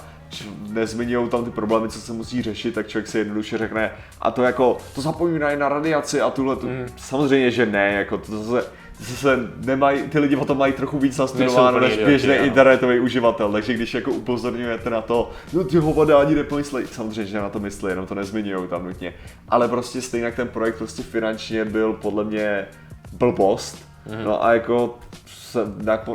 nezmiňují 0.69 1.29
tam 1.29 1.45
ty 1.45 1.51
problémy, 1.51 1.89
co 1.89 2.01
se 2.01 2.13
musí 2.13 2.43
řešit, 2.43 2.75
tak 2.75 2.89
člověk 2.89 3.09
si 3.09 3.19
jednoduše 3.19 3.59
řekne, 3.59 3.91
a 4.21 4.31
to 4.31 4.43
jako, 4.43 4.79
to 4.95 5.01
zapomínají 5.01 5.59
na 5.59 5.69
radiaci 5.69 6.21
a 6.21 6.31
tuhle, 6.31 6.57
tu. 6.57 6.67
Mm. 6.67 6.87
samozřejmě, 6.97 7.51
že 7.51 7.67
ne, 7.67 7.93
jako 7.93 8.19
to 8.19 8.43
zase, 8.43 8.69
zase 9.01 9.39
nemají, 9.65 10.03
ty 10.03 10.19
lidi 10.19 10.37
o 10.37 10.45
tom 10.45 10.59
mají 10.59 10.73
trochu 10.73 10.99
víc 10.99 11.19
nastudováno 11.19 11.81
než 11.81 11.97
běžný 11.97 12.35
ano. 12.37 12.45
internetový 12.47 13.01
uživatel, 13.01 13.53
takže 13.53 13.75
když 13.75 13.95
jako 13.95 14.11
upozorňujete 14.11 14.91
na 14.91 15.01
to, 15.01 15.31
no 15.53 15.65
ty 15.65 15.77
hovada 15.77 16.19
ani 16.19 16.35
nepomyslej, 16.35 16.87
samozřejmě, 16.87 17.27
že 17.27 17.39
na 17.41 17.49
to 17.49 17.59
myslí, 17.61 17.89
jenom 17.89 18.07
to 18.07 18.15
nezmiňují 18.15 18.69
tam 18.69 18.85
nutně, 18.87 19.15
ale 19.49 19.69
prostě 19.69 20.03
stejně 20.03 20.33
ten 20.33 20.49
projekt 20.49 20.77
prostě 20.79 21.03
finančně 21.03 21.65
byl 21.65 21.93
podle 21.93 22.25
mě 22.25 22.67
blbost, 23.13 23.89
Mhm. 24.11 24.25
no 24.25 24.45
a 24.45 24.55
jako 24.55 24.99
se, 25.27 25.61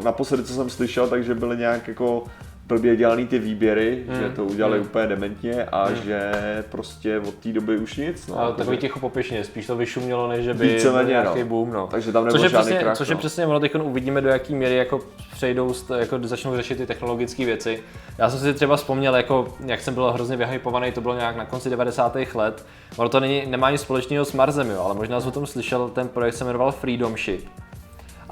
naposledy, 0.03 0.43
co 0.43 0.53
jsem 0.53 0.69
slyšel, 0.69 1.07
takže 1.07 1.35
byly 1.35 1.57
nějak 1.57 1.87
jako 1.87 2.23
blbě 2.67 2.95
dělaný 2.95 3.27
ty 3.27 3.39
výběry, 3.39 4.03
Mm, 4.07 4.15
že 4.15 4.29
to 4.29 4.45
udělali 4.45 4.79
mm. 4.79 4.85
úplně 4.85 5.07
dementně 5.07 5.63
a 5.65 5.89
Mm. 5.89 5.95
že 5.95 6.31
prostě 6.71 7.19
od 7.19 7.33
té 7.35 7.49
doby 7.53 7.77
už 7.77 7.95
nic. 7.97 8.27
No, 8.27 8.39
Ale 8.39 8.47
takže- 8.47 8.57
takový 8.57 8.77
ticho 8.77 8.99
popěšně, 8.99 9.43
spíš 9.43 9.67
to 9.67 9.75
vyšumělo, 9.75 10.27
než 10.27 10.45
že 10.45 10.53
by 10.53 10.67
Víceméně, 10.67 11.03
byl 11.03 11.09
nějaký 11.23 11.39
no. 11.39 11.45
boom, 11.45 11.73
no. 11.73 11.87
takže 11.87 12.11
tam 12.11 12.23
Což 12.23 12.33
nebyl 12.33 12.43
je, 12.45 12.49
žádný 12.49 12.65
přesně, 12.65 12.79
krach. 12.83 12.97
což 12.97 13.07
je 13.07 13.13
no. 13.15 13.19
přesně 13.19 13.45
ono, 13.47 13.59
teď 13.59 13.75
uvidíme, 13.75 14.21
do 14.21 14.29
jaký 14.29 14.55
míry 14.55 14.75
jako 14.75 14.99
přejdou, 15.31 15.73
jako 15.99 16.19
začnou 16.23 16.55
řešit 16.55 16.77
ty 16.77 16.85
technologické 16.85 17.45
věci. 17.45 17.83
Já 18.17 18.29
jsem 18.29 18.39
si 18.39 18.53
třeba 18.53 18.75
vzpomněl, 18.75 19.15
jako, 19.15 19.53
jak 19.65 19.81
jsem 19.81 19.93
byl 19.93 20.11
hrozně 20.11 20.37
vyhypovaný, 20.37 20.91
to 20.91 21.01
bylo 21.01 21.15
nějak 21.15 21.35
na 21.35 21.45
konci 21.45 21.69
90. 21.69 22.35
let. 22.35 22.65
Ono 22.97 23.09
to 23.09 23.19
není, 23.19 23.43
nemá 23.45 23.71
nic 23.71 23.81
společného 23.81 24.25
s 24.25 24.33
Marsem, 24.33 24.69
jo, 24.69 24.81
ale 24.85 24.93
možná 24.93 25.21
jsi 25.21 25.27
o 25.27 25.31
tom 25.31 25.45
slyšel, 25.45 25.89
ten 25.89 26.07
projekt 26.07 26.33
se 26.33 26.45
jmenoval 26.45 26.71
Freedom 26.71 27.17
Ship. 27.17 27.45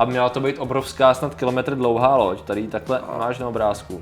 A 0.01 0.05
měla 0.05 0.29
to 0.29 0.39
být 0.39 0.60
obrovská, 0.60 1.13
snad 1.13 1.36
kilometr 1.36 1.75
dlouhá 1.75 2.15
loď, 2.15 2.41
tady 2.41 2.67
takhle 2.67 3.01
máš 3.17 3.39
na 3.39 3.48
obrázku. 3.48 4.01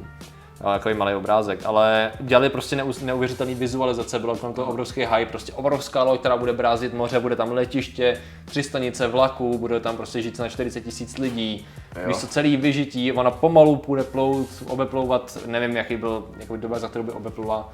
Takový 0.63 0.95
malý 0.95 1.15
obrázek, 1.15 1.59
ale 1.65 2.11
dělali 2.19 2.49
prostě 2.49 2.75
neus- 2.75 3.05
neuvěřitelný 3.05 3.55
vizualizace, 3.55 4.19
bylo 4.19 4.35
tam 4.35 4.53
to 4.53 4.65
obrovský 4.65 5.01
hype, 5.01 5.25
prostě 5.25 5.53
obrovská 5.53 6.03
loď, 6.03 6.19
která 6.19 6.37
bude 6.37 6.53
brázit 6.53 6.93
moře, 6.93 7.19
bude 7.19 7.35
tam 7.35 7.51
letiště, 7.51 8.21
tři 8.45 8.63
stanice 8.63 9.07
vlaků, 9.07 9.57
bude 9.57 9.79
tam 9.79 9.97
prostě 9.97 10.21
žít 10.21 10.39
na 10.39 10.49
40 10.49 10.81
tisíc 10.81 11.17
lidí, 11.17 11.67
víš 12.07 12.17
co, 12.17 12.27
celý 12.27 12.57
vyžití, 12.57 13.11
ona 13.11 13.31
pomalu 13.31 13.75
půjde 13.75 14.03
plout, 14.03 14.47
obeplouvat, 14.67 15.37
nevím 15.45 15.75
jaký 15.75 15.97
byl 15.97 16.23
jako 16.39 16.57
doba, 16.57 16.79
za 16.79 16.87
kterou 16.87 17.03
by 17.03 17.11
obeplula. 17.11 17.69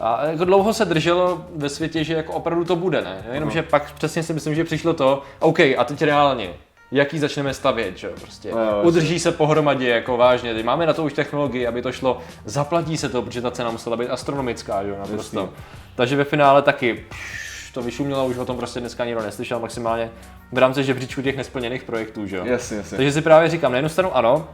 A 0.00 0.26
jako 0.26 0.44
dlouho 0.44 0.72
se 0.72 0.84
drželo 0.84 1.44
ve 1.54 1.68
světě, 1.68 2.04
že 2.04 2.14
jako 2.14 2.32
opravdu 2.32 2.64
to 2.64 2.76
bude, 2.76 3.02
ne? 3.02 3.26
Jenomže 3.32 3.62
pak 3.62 3.92
přesně 3.92 4.22
si 4.22 4.32
myslím, 4.32 4.54
že 4.54 4.64
přišlo 4.64 4.92
to, 4.94 5.22
OK, 5.40 5.60
a 5.60 5.84
teď 5.84 6.02
reálně, 6.02 6.54
jaký 6.90 7.18
začneme 7.18 7.54
stavět, 7.54 7.98
že 7.98 8.06
jo, 8.06 8.12
prostě. 8.20 8.50
No, 8.52 8.82
Udrží 8.82 9.18
se 9.18 9.32
pohromadě, 9.32 9.88
jako 9.88 10.16
vážně, 10.16 10.54
teď 10.54 10.64
máme 10.64 10.86
na 10.86 10.92
to 10.92 11.04
už 11.04 11.12
technologii, 11.12 11.66
aby 11.66 11.82
to 11.82 11.92
šlo, 11.92 12.18
zaplatí 12.44 12.96
se 12.96 13.08
to, 13.08 13.22
protože 13.22 13.42
ta 13.42 13.50
cena 13.50 13.70
musela 13.70 13.96
být 13.96 14.08
astronomická, 14.08 14.82
že 14.84 14.90
jo, 14.90 14.96
naprosto. 14.98 15.40
Jasný. 15.40 15.56
Takže 15.94 16.16
ve 16.16 16.24
finále 16.24 16.62
taky 16.62 17.04
pš, 17.08 17.70
to 17.70 17.82
vyšumělo, 17.82 18.26
už 18.26 18.36
o 18.38 18.44
tom 18.44 18.56
prostě 18.56 18.80
dneska 18.80 19.04
nikdo 19.04 19.22
neslyšel, 19.22 19.60
maximálně 19.60 20.10
v 20.52 20.58
rámci 20.58 20.84
žebříčku 20.84 21.22
těch 21.22 21.36
nesplněných 21.36 21.82
projektů, 21.82 22.26
že 22.26 22.36
jo. 22.36 22.44
Jasně, 22.44 22.76
jasně. 22.76 22.96
Takže 22.96 23.12
si 23.12 23.22
právě 23.22 23.48
říkám, 23.50 23.72
na 23.72 23.78
jednu 23.78 23.88
stranu 23.88 24.16
ano, 24.16 24.48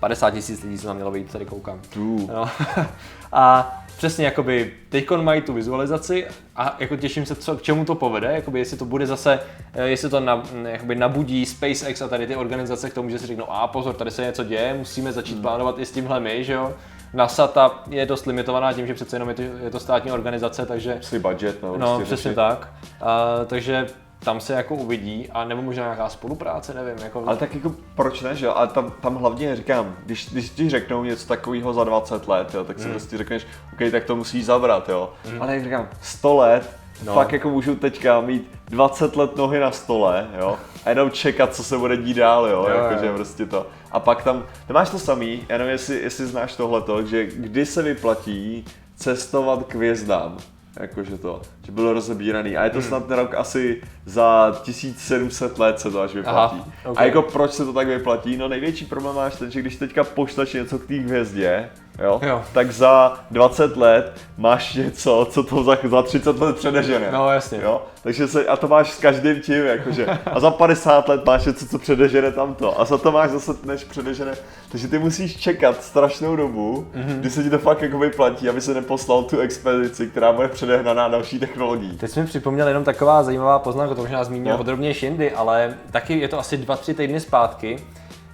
50 0.00 0.30
tisíc 0.30 0.62
lidí 0.62 0.78
se 0.78 0.86
tam 0.86 0.96
mělo 0.96 1.10
být, 1.10 1.32
tady 1.32 1.46
koukám. 1.46 1.80
No. 2.28 2.50
a 3.32 3.77
přesně 3.98 4.24
jakoby 4.24 4.72
teďkon 4.88 5.24
mají 5.24 5.40
tu 5.42 5.52
vizualizaci 5.52 6.26
a 6.56 6.76
jako 6.78 6.96
těším 6.96 7.26
se, 7.26 7.34
co, 7.34 7.56
k 7.56 7.62
čemu 7.62 7.84
to 7.84 7.94
povede, 7.94 8.32
jakoby 8.32 8.58
jestli 8.58 8.76
to 8.76 8.84
bude 8.84 9.06
zase, 9.06 9.40
eh, 9.74 9.84
jestli 9.88 10.10
to 10.10 10.20
na, 10.20 10.42
jakoby 10.68 10.94
nabudí 10.94 11.46
SpaceX 11.46 12.02
a 12.02 12.08
tady 12.08 12.26
ty 12.26 12.36
organizace 12.36 12.90
k 12.90 12.94
tomu, 12.94 13.10
že 13.10 13.18
si 13.18 13.26
řeknou, 13.26 13.50
a 13.52 13.66
pozor, 13.66 13.94
tady 13.94 14.10
se 14.10 14.22
něco 14.22 14.44
děje, 14.44 14.74
musíme 14.74 15.12
začít 15.12 15.32
Hmm. 15.32 15.42
plánovat 15.42 15.78
i 15.78 15.86
s 15.86 15.90
tímhle 15.92 16.20
my, 16.20 16.44
že 16.44 16.52
jo. 16.52 16.72
NASA 17.14 17.46
ta 17.46 17.82
je 17.90 18.06
dost 18.06 18.26
limitovaná 18.26 18.72
tím, 18.72 18.86
že 18.86 18.94
přece 18.94 19.16
jenom 19.16 19.28
je 19.28 19.34
to, 19.34 19.42
je 19.42 19.70
to 19.70 19.80
státní 19.80 20.12
organizace, 20.12 20.66
takže 20.66 20.98
Si 21.02 21.18
budget, 21.18 21.62
no, 21.62 21.76
no 21.78 21.86
prostě 21.96 22.04
přesně 22.14 22.30
řešit. 22.30 22.36
tak. 22.36 22.68
A, 23.00 23.26
takže 23.46 23.86
tam 24.24 24.40
se 24.40 24.52
jako 24.52 24.74
uvidí 24.74 25.28
a 25.32 25.44
nebo 25.44 25.62
možná 25.62 25.82
nějaká 25.84 26.08
spolupráce, 26.08 26.74
nevím, 26.74 27.04
jako 27.04 27.22
Ale 27.26 27.36
tak 27.36 27.54
jako 27.54 27.72
proč 27.94 28.20
ne, 28.20 28.34
že 28.36 28.46
jo? 28.46 28.52
Ale 28.56 28.66
tam, 28.66 28.92
tam 29.00 29.14
hlavně 29.16 29.56
říkám, 29.56 29.96
když, 30.06 30.30
když 30.32 30.50
ti 30.50 30.70
řeknou 30.70 31.04
něco 31.04 31.26
takového 31.28 31.72
za 31.74 31.84
20 31.84 32.28
let, 32.28 32.54
jo, 32.54 32.64
tak 32.64 32.78
si 32.78 32.84
Hmm. 32.84 32.92
prostě 32.92 33.18
řekneš, 33.18 33.46
OK, 33.72 33.90
tak 33.92 34.04
to 34.04 34.16
musíš 34.16 34.44
zabrat, 34.44 34.88
jo. 34.88 35.10
Ale 35.40 35.54
jak 35.54 35.64
říkám, 35.64 35.88
100 36.02 36.36
let, 36.36 36.70
No. 37.04 37.14
fakt 37.14 37.32
jako 37.32 37.50
můžu 37.50 37.74
teďka 37.76 38.20
mít 38.20 38.50
20 38.68 39.16
let 39.16 39.36
nohy 39.36 39.60
na 39.60 39.70
stole, 39.70 40.26
jo, 40.38 40.56
a 40.84 40.88
jenom 40.88 41.10
čekat, 41.10 41.54
co 41.54 41.64
se 41.64 41.78
bude 41.78 41.96
dít 41.96 42.14
dál, 42.16 42.46
jo, 42.46 42.66
Jo, 42.70 42.76
jakože 42.76 43.06
jo. 43.06 43.14
prostě 43.14 43.46
to. 43.46 43.66
A 43.92 44.00
pak 44.00 44.22
tam, 44.22 44.44
ty 44.66 44.72
máš 44.72 44.90
to 44.90 44.98
samý, 44.98 45.46
nevím, 45.48 45.66
jestli, 45.68 45.96
jestli 46.02 46.26
znáš 46.26 46.56
tohleto, 46.56 47.06
že 47.06 47.26
kdy 47.26 47.66
se 47.66 47.82
vyplatí 47.82 48.64
cestovat 48.96 49.62
k 49.66 49.74
hvězdám, 49.74 50.36
jakože 50.80 51.18
to, 51.18 51.42
že 51.62 51.72
bylo 51.72 51.92
rozebíraný. 51.92 52.56
A 52.56 52.64
je 52.64 52.70
to 52.70 52.82
snad 52.82 53.06
ten 53.06 53.16
rok 53.16 53.34
asi 53.34 53.82
za 54.06 54.58
1700 54.62 55.58
let 55.58 55.80
se 55.80 55.90
to 55.90 56.00
až 56.00 56.14
vyplatí. 56.14 56.56
Aha, 56.60 56.68
ok. 56.84 56.98
A 56.98 57.04
jako 57.04 57.22
proč 57.22 57.52
se 57.52 57.64
to 57.64 57.72
tak 57.72 57.88
vyplatí? 57.88 58.36
No 58.36 58.48
největší 58.48 58.84
problém 58.84 59.16
máš 59.16 59.36
ten, 59.36 59.50
že 59.50 59.60
když 59.60 59.76
teďka 59.76 60.04
pošleš 60.04 60.52
něco 60.52 60.78
k 60.78 60.86
té 60.86 60.94
hvězdě, 60.94 61.70
jo, 62.04 62.20
Jo. 62.22 62.42
tak 62.52 62.72
za 62.72 63.18
20 63.30 63.76
let 63.76 64.12
máš 64.38 64.74
něco, 64.74 65.26
co 65.30 65.42
to 65.42 65.64
za, 65.64 65.76
za 65.88 66.02
30 66.02 66.38
let 66.38 66.56
předežene. 66.56 67.08
No, 67.12 67.30
jasně. 67.30 67.58
Jo? 67.62 67.82
Takže 68.02 68.28
se, 68.28 68.46
a 68.46 68.56
to 68.56 68.68
máš 68.68 68.90
s 68.92 68.98
každým 69.00 69.40
tím, 69.40 69.66
jakože. 69.66 70.06
A 70.32 70.40
za 70.40 70.50
50 70.50 71.08
let 71.08 71.24
máš 71.26 71.44
něco, 71.44 71.66
co 71.68 71.78
předežene 71.78 72.32
tamto. 72.32 72.80
A 72.80 72.84
za 72.84 72.98
to 72.98 73.12
máš 73.12 73.30
zase, 73.30 73.52
než 73.64 73.84
předežene. 73.84 74.32
Takže 74.70 74.88
ty 74.88 74.98
musíš 74.98 75.36
čekat 75.36 75.82
strašnou 75.84 76.36
dobu, 76.36 76.86
Mhm. 76.94 77.02
mm-hmm. 77.08 77.20
kdy 77.20 77.30
se 77.30 77.42
ti 77.42 77.50
to 77.50 77.58
fakt 77.58 77.82
jako 77.82 77.98
vyplatí, 77.98 78.48
aby 78.48 78.60
se 78.60 78.74
neposlal 78.74 79.22
tu 79.22 79.40
expedici, 79.40 80.06
která 80.06 80.32
bude 80.32 80.48
předehnaná 80.48 81.08
další 81.08 81.38
technologií. 81.38 81.96
Teď 81.96 82.10
jsi 82.10 82.20
mi 82.20 82.26
připomněl 82.26 82.68
jenom 82.68 82.84
taková 82.84 83.22
zajímavá 83.22 83.58
poznámka, 83.58 83.94
to 83.94 84.00
možná 84.00 84.24
zmínil 84.24 84.52
No. 84.52 84.58
podrobnější 84.58 85.06
jindy, 85.06 85.32
ale 85.32 85.74
taky 85.90 86.18
je 86.18 86.28
to 86.28 86.38
asi 86.38 86.56
2-3 86.58 86.94
týdny 86.94 87.20
zpátky, 87.20 87.78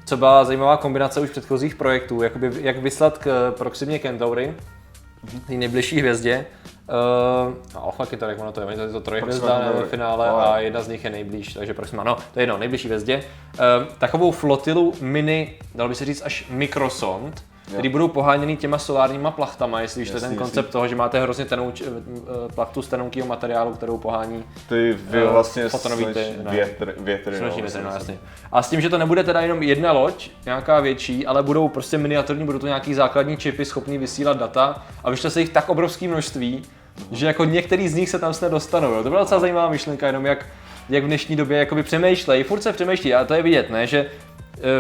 co 0.05 0.17
byla 0.17 0.45
zajímavá 0.45 0.77
kombinace 0.77 1.21
už 1.21 1.31
předchozích 1.31 1.75
projektů, 1.75 2.23
jakoby 2.23 2.51
jak 2.61 2.79
vyslat 2.79 3.19
k 3.19 3.55
Proximě 3.59 3.99
Centauri, 3.99 4.55
té 5.47 5.55
nejbližší 5.55 5.99
hvězdě, 6.01 6.47
Uh, 6.89 7.55
no, 7.75 7.85
Alpha 7.85 8.07
Centauri, 8.07 8.33
jak 8.33 8.41
ono 8.41 8.53
to 8.53 8.61
je, 8.61 8.81
je 8.81 8.89
to 8.89 9.01
trojhvězda 9.01 9.73
ve 9.75 9.85
finále 9.85 10.29
No, 10.29 10.49
a 10.49 10.59
jedna 10.59 10.83
z 10.83 10.89
nich 10.89 11.05
je 11.05 11.11
nejblíž, 11.11 11.55
takže 11.55 11.75
Proxima, 11.75 12.05
no, 12.05 12.15
to 12.15 12.41
je 12.41 12.43
jedno, 12.43 12.59
nejbližší 12.59 12.89
hvězdě. 12.89 13.17
Uh, 13.55 13.87
takovou 13.99 14.31
flotilu 14.31 14.93
mini, 15.01 15.59
dalo 15.75 15.89
by 15.89 15.95
se 15.95 16.05
říct 16.05 16.23
až 16.25 16.47
mikrosond, 16.51 17.45
který 17.73 17.89
budou 17.89 18.09
poháněný 18.09 18.57
těma 18.57 18.79
solárníma 18.79 19.31
plachtama, 19.31 19.81
jestli 19.81 20.01
víš, 20.01 20.11
ten 20.11 20.23
Jasný, 20.23 20.37
koncept 20.37 20.71
toho, 20.71 20.89
že 20.89 20.97
máte 20.97 21.21
hrozně 21.21 21.45
tenouč, 21.45 21.81
eh, 21.81 21.85
eh, 21.87 22.53
plachtu 22.55 22.83
z 22.83 22.89
tenoukého 22.89 23.27
materiálu, 23.27 23.75
kterou 23.75 23.99
pohání 23.99 24.45
Ty 24.69 24.99
vy 25.11 25.23
Eh, 25.23 25.27
vlastně 25.27 25.69
fotonový 25.69 26.05
ty, 26.05 26.35
ne. 26.45 26.51
větr, 26.51 26.95
větry, 26.99 27.37
sluneční 27.37 27.63
no, 27.63 27.67
větry, 27.67 27.83
no, 27.83 27.91
myslím. 27.95 28.15
jasně. 28.15 28.19
A 28.53 28.63
s 28.63 28.71
tím, 28.71 28.81
že 28.81 28.89
to 28.89 28.99
nebude 28.99 29.25
teda 29.25 29.41
jenom 29.41 29.63
jedna 29.63 29.93
loď, 29.93 30.31
nějaká 30.45 30.81
větší, 30.81 31.27
ale 31.27 31.43
budou 31.43 31.69
prostě 31.69 31.99
miniaturní, 31.99 32.45
budou 32.45 32.59
to 32.59 32.67
nějaký 32.67 32.95
základní 32.95 33.37
čipy 33.37 33.65
schopný 33.65 33.99
vysílat 33.99 34.37
data 34.37 34.83
a 35.05 35.11
vyšle 35.11 35.31
se 35.31 35.41
jich 35.41 35.51
tak 35.51 35.69
obrovské 35.69 36.09
množství, 36.09 36.63
že 37.13 37.27
jako 37.27 37.45
některý 37.45 37.89
z 37.89 37.95
nich 37.95 38.11
se 38.11 38.19
tam 38.19 38.35
snad 38.35 38.49
dostanou. 38.53 38.93
Jo. 38.93 39.03
To 39.03 39.09
byla 39.09 39.21
docela 39.21 39.41
zajímavá 39.41 39.69
myšlenka, 39.71 40.07
jenom 40.07 40.27
jak, 40.27 40.47
jak 40.89 41.05
v 41.05 41.07
dnešní 41.07 41.37
době 41.37 41.59
jakoby 41.59 41.83
přemýšlej, 41.83 42.45
furt 42.45 42.61
se 42.63 42.73
přemýšlí 42.73 43.15
a 43.15 43.25
to 43.25 43.35
je 43.35 43.43
vidět, 43.43 43.71
ne, 43.71 43.87
že 43.87 44.07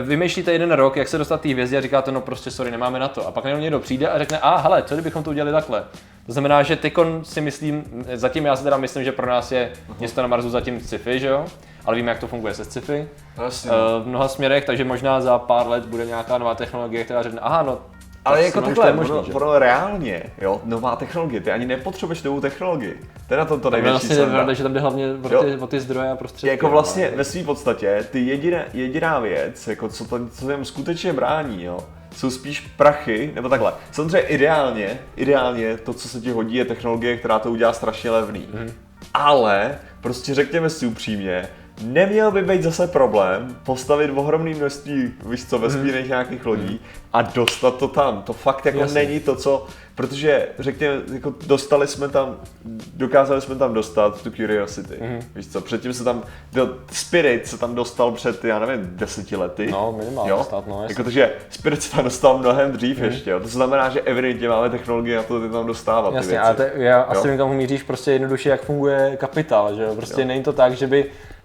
vymýšlíte 0.02 0.52
jeden 0.52 0.73
rok, 0.73 0.97
jak 0.97 1.09
se 1.09 1.19
dostat 1.19 1.40
té 1.40 1.49
hvězdě 1.49 1.78
a 1.78 1.81
říkáte, 1.81 2.12
no 2.12 2.21
prostě 2.21 2.50
sorry, 2.50 2.71
nemáme 2.71 2.99
na 2.99 3.09
to. 3.09 3.26
A 3.26 3.31
pak 3.31 3.45
najednou 3.45 3.62
někdo 3.62 3.81
přijde 3.81 4.09
a 4.09 4.19
řekne, 4.19 4.38
a 4.38 4.57
hele, 4.57 4.83
co 4.83 4.95
kdybychom 4.95 5.23
to 5.23 5.31
udělali 5.31 5.52
takhle. 5.52 5.85
To 6.26 6.33
znamená, 6.33 6.62
že 6.62 6.76
Tykon 6.76 7.21
si 7.25 7.40
myslím, 7.40 7.85
zatím 8.14 8.47
já 8.47 8.57
si 8.57 8.64
teda 8.64 8.76
myslím, 8.76 9.04
že 9.04 9.12
pro 9.12 9.26
nás 9.26 9.52
je 9.52 9.73
město 9.99 10.23
na 10.23 10.28
Marsu 10.28 10.50
zatím 10.50 10.81
sci-fi, 10.81 11.21
že 11.21 11.26
jo? 11.26 11.45
Ale 11.87 11.97
víme, 11.97 12.11
jak 12.11 12.21
to 12.21 12.26
funguje 12.26 12.54
se 12.54 12.64
sci-fi. 12.64 13.09
Jasně. 13.43 13.71
Eh, 13.71 14.02
v 14.02 14.07
mnoha 14.07 14.28
směrech, 14.28 14.64
takže 14.64 14.85
možná 14.85 15.21
za 15.21 15.38
pár 15.38 15.66
let 15.66 15.87
bude 15.87 16.07
nějaká 16.07 16.38
nová 16.38 16.54
technologie, 16.54 17.04
která 17.04 17.23
řekne, 17.23 17.40
aha, 17.40 17.62
no, 17.62 17.78
Ale 18.25 18.43
jako 18.43 18.62
takhle, 18.62 18.88
je 18.88 18.93
možný, 18.93 19.16
ono 19.33 19.59
reálně, 19.59 20.23
jo, 20.40 20.61
nová 20.64 20.97
technologie, 20.97 21.40
ty 21.40 21.50
ani 21.50 21.66
nepotřebuješ 21.66 22.23
novou 22.23 22.40
technologii. 22.40 23.00
To 23.28 23.35
je 23.35 23.38
na 23.38 23.45
tom 23.45 23.61
to 23.61 23.71
To 23.71 23.76
je 23.76 23.83
největší 23.83 24.07
vlastně 24.07 24.16
sranda. 24.16 24.35
pravda, 24.35 24.52
že 24.52 24.62
tam 24.62 24.73
jde 24.73 24.81
hlavně 24.81 25.07
o 25.12 25.43
ty, 25.45 25.57
o 25.57 25.66
ty 25.66 25.81
zdroje 25.81 26.11
a 26.11 26.16
prostředky. 26.16 26.49
Jako 26.49 26.66
no. 26.66 26.73
vlastně 26.73 27.11
ve 27.16 27.25
své 27.25 27.45
podstatě, 27.45 28.07
ty 28.11 28.21
jediné, 28.21 28.64
jediná 28.73 29.19
věc, 29.19 29.66
jako 29.69 29.88
co, 29.88 30.04
to, 30.04 30.28
co 30.28 30.47
tam 30.47 30.64
skutečně 30.64 31.12
brání, 31.12 31.64
jo, 31.64 31.78
jsou 32.16 32.31
spíš 32.31 32.61
prachy, 32.61 33.33
nebo 33.35 33.49
takhle. 33.49 33.73
Samozřejmě 33.90 34.28
ideálně, 34.28 34.99
ideálně 35.16 35.76
to, 35.76 35.95
co 35.95 36.09
se 36.09 36.21
ti 36.21 36.31
hodí, 36.31 36.54
je 36.54 36.64
technologie, 36.64 37.16
která 37.16 37.38
to 37.38 37.50
udělá 37.50 37.73
strašně 37.73 38.11
levný. 38.11 38.49
Mhm. 38.54 38.73
Ale 39.14 39.78
prostě 40.00 40.35
řekněme 40.35 40.71
si 40.71 40.87
upřímně, 40.87 41.49
neměl 41.83 42.31
by 42.31 42.43
být 42.43 42.62
zase 42.62 42.87
problém 42.87 43.57
postavit 43.64 44.11
ohromné 44.14 44.50
množství, 44.54 45.12
víš 45.31 45.45
co, 45.49 45.59
vesmírných 45.59 46.09
nějakých 46.09 46.47
lodí 46.47 46.81
a 47.12 47.23
dostat 47.23 47.76
to 47.78 47.88
tam. 47.88 48.23
To 48.23 48.33
fakt 48.33 48.66
jako 48.66 48.78
Mhm. 48.78 48.85
Jasně. 48.87 49.02
není 49.04 49.21
to, 49.21 49.37
co, 49.37 49.66
protože 49.95 50.49
řekněme, 50.59 50.95
jako 51.14 51.35
dostali 51.47 51.87
jsme 51.88 52.09
tam, 52.09 52.37
dokázali 52.95 53.40
jsme 53.40 53.54
tam 53.54 53.75
dostat 53.75 54.23
tu 54.23 54.31
Curiosity. 54.31 54.95
Mhm. 55.00 55.21
Víš 55.35 55.49
co, 55.49 55.61
předtím 55.61 55.93
se 55.93 56.04
tam, 56.04 56.23
do, 56.52 56.75
Spirit 56.93 57.47
se 57.47 57.59
tam 57.59 57.75
dostal 57.75 58.12
před, 58.12 58.45
já 58.45 58.59
nevím, 58.59 58.90
deseti 58.97 59.37
lety. 59.37 59.69
No, 59.71 59.95
minimálně 59.99 60.33
stát, 60.45 60.66
no, 60.66 60.85
jako 60.88 61.04
to, 61.04 61.11
že 61.11 61.33
Spirit 61.50 61.83
se 61.83 61.90
tam 61.97 62.04
dostal 62.04 62.38
mnohem 62.38 62.73
dřív 62.73 62.97
Mhm. 62.97 63.04
ještě, 63.07 63.31
jo. 63.31 63.40
To 63.40 63.49
znamená, 63.49 63.88
že 63.88 64.00
evidentně 64.00 64.49
máme 64.49 64.71
technologie 64.71 65.16
na 65.16 65.23
to, 65.23 65.40
ty 65.40 65.49
tam 65.49 65.66
dostávat 65.66 66.11
ty 66.11 66.16
Jasně, 66.16 66.31
věci. 66.31 66.45
ale 66.47 66.54
te, 66.54 66.73
já 66.75 67.00
asi 67.02 67.28
vím, 67.28 67.38
kam 67.38 67.50
míříš 67.57 67.83
prostě 67.83 68.12
jednoduše, 68.12 68.49
jak 68.49 68.62
funguje 68.64 69.16
kapitál, 69.21 69.75
že 69.76 69.83
jo? 69.83 69.95
Prostě 69.95 70.21
jo. 70.21 70.26
není 70.28 70.43
to 70.43 70.52
tak, 70.52 70.73
že 70.73 70.87
by 70.87 71.04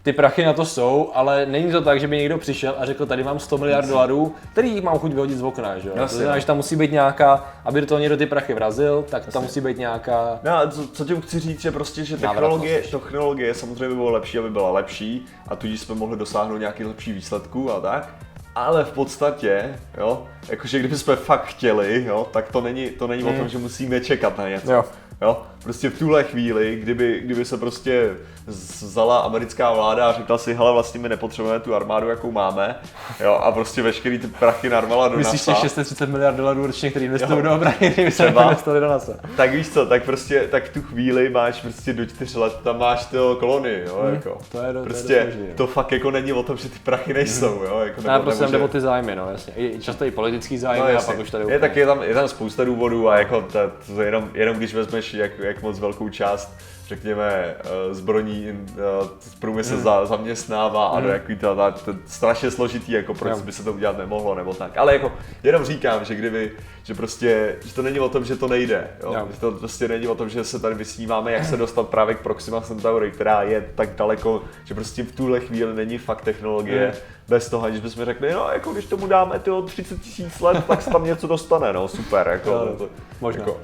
ty 0.09 0.13
prachy 0.13 0.45
na 0.45 0.53
to 0.53 0.65
jsou, 0.65 1.11
ale 1.13 1.45
není 1.45 1.71
to 1.71 1.81
tak, 1.81 1.99
že 1.99 2.07
by 2.07 2.17
někdo 2.17 2.37
přišel 2.37 2.75
a 2.77 2.85
řekl, 2.85 3.05
tady 3.05 3.23
mám 3.23 3.39
100 3.39 3.57
miliard 3.57 3.87
dolarů, 3.87 4.35
který 4.51 4.81
mám 4.81 4.99
chuť 4.99 5.11
vyhodit 5.11 5.37
z 5.37 5.43
okna, 5.43 5.79
že 5.79 5.87
jo? 5.89 5.93
To 5.95 6.01
Jasně, 6.01 6.15
znamená, 6.15 6.35
no. 6.35 6.39
že 6.39 6.45
tam 6.45 6.57
musí 6.57 6.75
být 6.75 6.91
nějaká, 6.91 7.45
aby 7.65 7.81
do 7.81 7.87
toho 7.87 7.99
někdo 7.99 8.17
ty 8.17 8.25
prachy 8.25 8.53
vrazil, 8.53 9.05
tak 9.09 9.25
tam 9.33 9.43
musí 9.43 9.61
být 9.61 9.77
nějaká 9.77 10.39
No 10.43 10.71
co, 10.71 10.87
co 10.87 11.05
tím 11.05 11.21
chci 11.21 11.39
říct, 11.39 11.65
je 11.65 11.71
prostě, 11.71 12.05
že 12.05 12.17
technologie, 12.17 12.81
technologie 12.81 13.53
samozřejmě 13.53 13.87
by 13.87 13.95
bylo 13.95 14.11
lepší, 14.11 14.37
aby 14.37 14.49
byla 14.49 14.71
lepší 14.71 15.25
a 15.47 15.55
tudíž 15.55 15.79
jsme 15.79 15.95
mohli 15.95 16.17
dosáhnout 16.17 16.57
nějaký 16.57 16.83
lepší 16.83 17.13
výsledků 17.13 17.71
a 17.71 17.79
tak. 17.79 18.09
Ale 18.55 18.83
v 18.83 18.91
podstatě, 18.91 19.79
jo, 19.97 20.25
jakože 20.49 20.79
kdybychom 20.79 21.15
fakt 21.15 21.45
chtěli, 21.45 22.05
jo, 22.07 22.27
tak 22.31 22.51
to 22.51 22.61
není, 22.61 22.89
to 22.89 23.07
není 23.07 23.23
o 23.23 23.33
tom, 23.33 23.49
že 23.49 23.57
musíme 23.57 24.01
čekat 24.01 24.37
na 24.37 24.49
něco. 24.49 24.71
Jo. 24.71 24.85
Jo, 25.21 25.41
prostě 25.63 25.89
v 25.89 25.99
tuhle 25.99 26.23
chvíli, 26.23 26.79
kdyby, 26.81 27.21
kdyby 27.23 27.45
se 27.45 27.57
prostě 27.57 28.15
vzala 28.49 29.19
americká 29.19 29.73
vláda 29.73 30.09
a 30.09 30.13
řekla 30.13 30.37
si, 30.37 30.53
hele, 30.53 30.73
vlastně 30.73 30.99
my 30.99 31.09
nepotřebujeme 31.09 31.59
tu 31.59 31.75
armádu, 31.75 32.09
jakou 32.09 32.31
máme, 32.31 32.75
jo, 33.19 33.33
a 33.33 33.51
prostě 33.51 33.81
veškerý 33.81 34.19
ty 34.19 34.27
prachy 34.27 34.69
narvala 34.69 35.07
do 35.07 35.17
Myslíš 35.17 35.47
NASA. 35.47 35.51
těch 35.51 35.61
630 35.61 36.09
miliard 36.09 36.35
dolarů 36.35 36.65
ročně, 36.67 36.89
který 36.89 37.05
investují 37.05 37.41
do 37.43 37.55
obrany, 37.55 37.75
kdyby 37.93 38.11
se 38.11 38.27
investovali 38.27 38.79
do 38.81 38.87
NASA. 38.89 39.11
Tak 39.37 39.51
víš 39.53 39.69
co, 39.69 39.85
tak 39.85 40.03
prostě, 40.03 40.47
tak 40.51 40.63
v 40.69 40.73
tu 40.73 40.81
chvíli 40.81 41.29
máš 41.29 41.61
prostě 41.61 41.93
do 41.93 42.05
čtyř 42.05 42.35
let, 42.35 42.53
tam 42.63 42.79
máš 42.79 43.05
ty 43.05 43.17
kolony, 43.39 43.81
jo, 43.87 44.01
jako. 44.13 44.29
Hmm, 44.29 44.39
to 44.51 44.57
je 44.61 44.73
do- 44.73 44.73
to 44.73 44.79
je 44.79 44.85
prostě 44.85 45.33
to 45.55 45.67
fakt 45.67 45.91
jako 45.91 46.11
není 46.11 46.33
o 46.33 46.43
tom, 46.43 46.57
že 46.57 46.69
ty 46.69 46.79
prachy 46.83 47.13
nejsou, 47.13 47.61
jo, 47.63 47.79
jako 47.79 48.01
Ne, 48.01 48.19
prostě 48.19 48.47
nebo 48.47 48.67
že- 48.67 48.71
ty 48.71 48.81
zájmy, 48.81 49.15
no 49.15 49.31
jasně. 49.31 49.53
I 49.55 49.79
často 49.81 50.05
i 50.05 50.11
politický 50.11 50.57
zájmy 50.57 50.93
No, 50.93 50.99
a 50.99 51.01
pak 51.01 51.19
už 51.19 51.31
tady 51.31 51.41
je, 51.41 51.45
úplně- 51.45 51.59
tak 51.59 51.75
je, 51.75 51.85
tam, 51.85 52.03
je 52.03 52.13
tam 52.13 52.27
spousta 52.27 52.63
důvodů 52.63 53.09
a 53.09 53.17
jako 53.19 53.41
ta, 53.41 53.59
to 53.95 54.01
jenom, 54.01 54.29
jenom 54.33 54.55
když 54.57 54.73
vezmeš, 54.73 55.13
jak, 55.13 55.31
jak 55.39 55.61
moc 55.63 55.79
velkou 55.79 56.09
část 56.09 56.53
řekněme, 56.89 57.25
eh, 57.59 57.93
zbrojní 57.93 58.47
eh, 58.71 59.07
průmysl 59.39 59.73
Hmm. 59.73 59.83
za, 59.83 60.05
zaměstnává 60.05 60.87
a 60.87 60.99
do 60.99 61.07
jaký 61.07 61.35
to, 61.35 61.55
to, 61.55 61.91
to, 61.93 61.99
strašně 62.05 62.51
složitý, 62.51 62.91
jako 62.91 63.13
proč 63.13 63.31
Jo. 63.37 63.43
by 63.43 63.51
se 63.51 63.63
to 63.63 63.73
udělat 63.73 63.97
nemohlo 63.97 64.35
nebo 64.35 64.53
tak. 64.53 64.77
Ale 64.77 64.93
jako 64.93 65.11
jenom 65.43 65.65
říkám, 65.65 66.05
že 66.05 66.15
kdyby, 66.15 66.51
že 66.83 66.93
prostě, 66.95 67.55
že 67.65 67.73
to 67.73 67.81
není 67.81 67.99
o 67.99 68.09
tom, 68.09 68.25
že 68.25 68.35
to 68.35 68.47
nejde, 68.47 68.87
jo? 69.03 69.13
Jo. 69.13 69.27
že 69.33 69.39
to 69.39 69.51
prostě 69.51 69.87
není 69.87 70.07
o 70.07 70.15
tom, 70.15 70.29
že 70.29 70.43
se 70.43 70.59
tady 70.59 70.75
vysníváme, 70.75 71.31
jak 71.31 71.45
se 71.45 71.57
dostat 71.57 71.87
právě 71.87 72.15
k 72.15 72.19
Proxima 72.21 72.61
Centauri, 72.61 73.11
která 73.11 73.43
je 73.43 73.69
tak 73.75 73.95
daleko, 73.95 74.41
že 74.65 74.73
prostě 74.75 75.03
v 75.03 75.11
tuhle 75.11 75.39
chvíli 75.39 75.73
není 75.75 75.97
fakt 75.97 76.21
technologie, 76.21 76.85
Hmm. 76.85 76.99
bez 77.27 77.49
toho, 77.49 77.65
aniž 77.65 77.79
bychom 77.79 78.05
řekli, 78.05 78.33
no 78.33 78.49
jako 78.53 78.73
když 78.73 78.85
tomu 78.85 79.07
dáme 79.07 79.39
tyho 79.39 79.61
30 79.61 80.01
tisíc 80.01 80.39
let, 80.39 80.65
tak 80.67 80.81
se 80.81 80.89
tam 80.89 81.03
něco 81.03 81.27
dostane, 81.27 81.73
no 81.73 81.87
super, 81.87 82.27
jako. 82.27 82.49
Jo, 82.49 82.75
to, 82.77 82.89
možná. 83.21 83.41
Jako, 83.41 83.57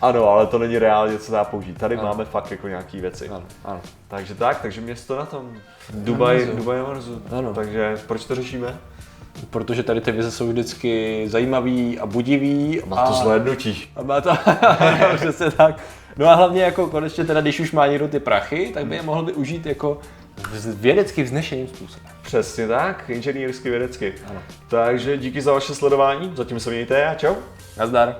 ano, 0.00 0.28
ale 0.28 0.46
to 0.46 0.58
není 0.58 0.78
reálně, 0.78 1.18
co 1.18 1.32
dá 1.32 1.44
použít. 1.44 1.78
Tady 1.78 1.96
Ano. 1.96 2.08
máme 2.08 2.24
fakt 2.24 2.50
jako 2.50 2.68
nějaký 2.68 3.00
věci. 3.00 3.28
Ano, 3.28 3.42
ano. 3.64 3.80
Takže 4.08 4.34
tak, 4.34 4.60
takže 4.62 4.80
město 4.80 5.16
na 5.16 5.26
tom. 5.26 5.52
Dubaj, 5.94 6.36
Marsu. 6.38 6.56
Dubaj 6.56 6.78
na 6.78 6.84
Marsu. 6.84 7.22
Ano. 7.38 7.54
Takže 7.54 7.96
proč 8.06 8.24
to 8.24 8.34
řešíme? 8.34 8.78
Protože 9.50 9.82
tady 9.82 10.00
ty 10.00 10.12
vize 10.12 10.30
jsou 10.30 10.48
vždycky 10.48 11.24
zajímavý 11.28 11.98
a 11.98 12.06
budivý. 12.06 12.80
Má 12.86 12.96
to 12.96 13.12
a... 13.12 13.16
zhlédnutí. 13.16 13.90
A 13.96 14.02
má 14.02 14.20
to, 14.20 14.30
přesně 15.16 15.50
tak. 15.50 15.80
No 16.16 16.26
a 16.28 16.34
hlavně 16.34 16.62
jako 16.62 16.86
konečně 16.86 17.24
teda, 17.24 17.40
když 17.40 17.60
už 17.60 17.72
má 17.72 17.86
někdo 17.86 18.08
ty 18.08 18.20
prachy, 18.20 18.70
tak 18.74 18.86
by 18.86 18.96
je 18.96 19.02
mohl 19.02 19.24
využít 19.24 19.66
jako 19.66 20.00
vědecky 20.64 21.22
vznešeným 21.22 21.68
způsobem. 21.68 22.12
Přesně 22.22 22.68
tak, 22.68 23.04
inženýrsky, 23.10 23.70
vědecky. 23.70 24.14
Ano. 24.30 24.42
Takže 24.68 25.16
díky 25.16 25.42
za 25.42 25.52
vaše 25.52 25.74
sledování, 25.74 26.32
zatím 26.34 26.60
se 26.60 26.70
mějte 26.70 27.06
a 27.06 27.14
čau. 27.14 27.34
Nazdar. 27.78 28.16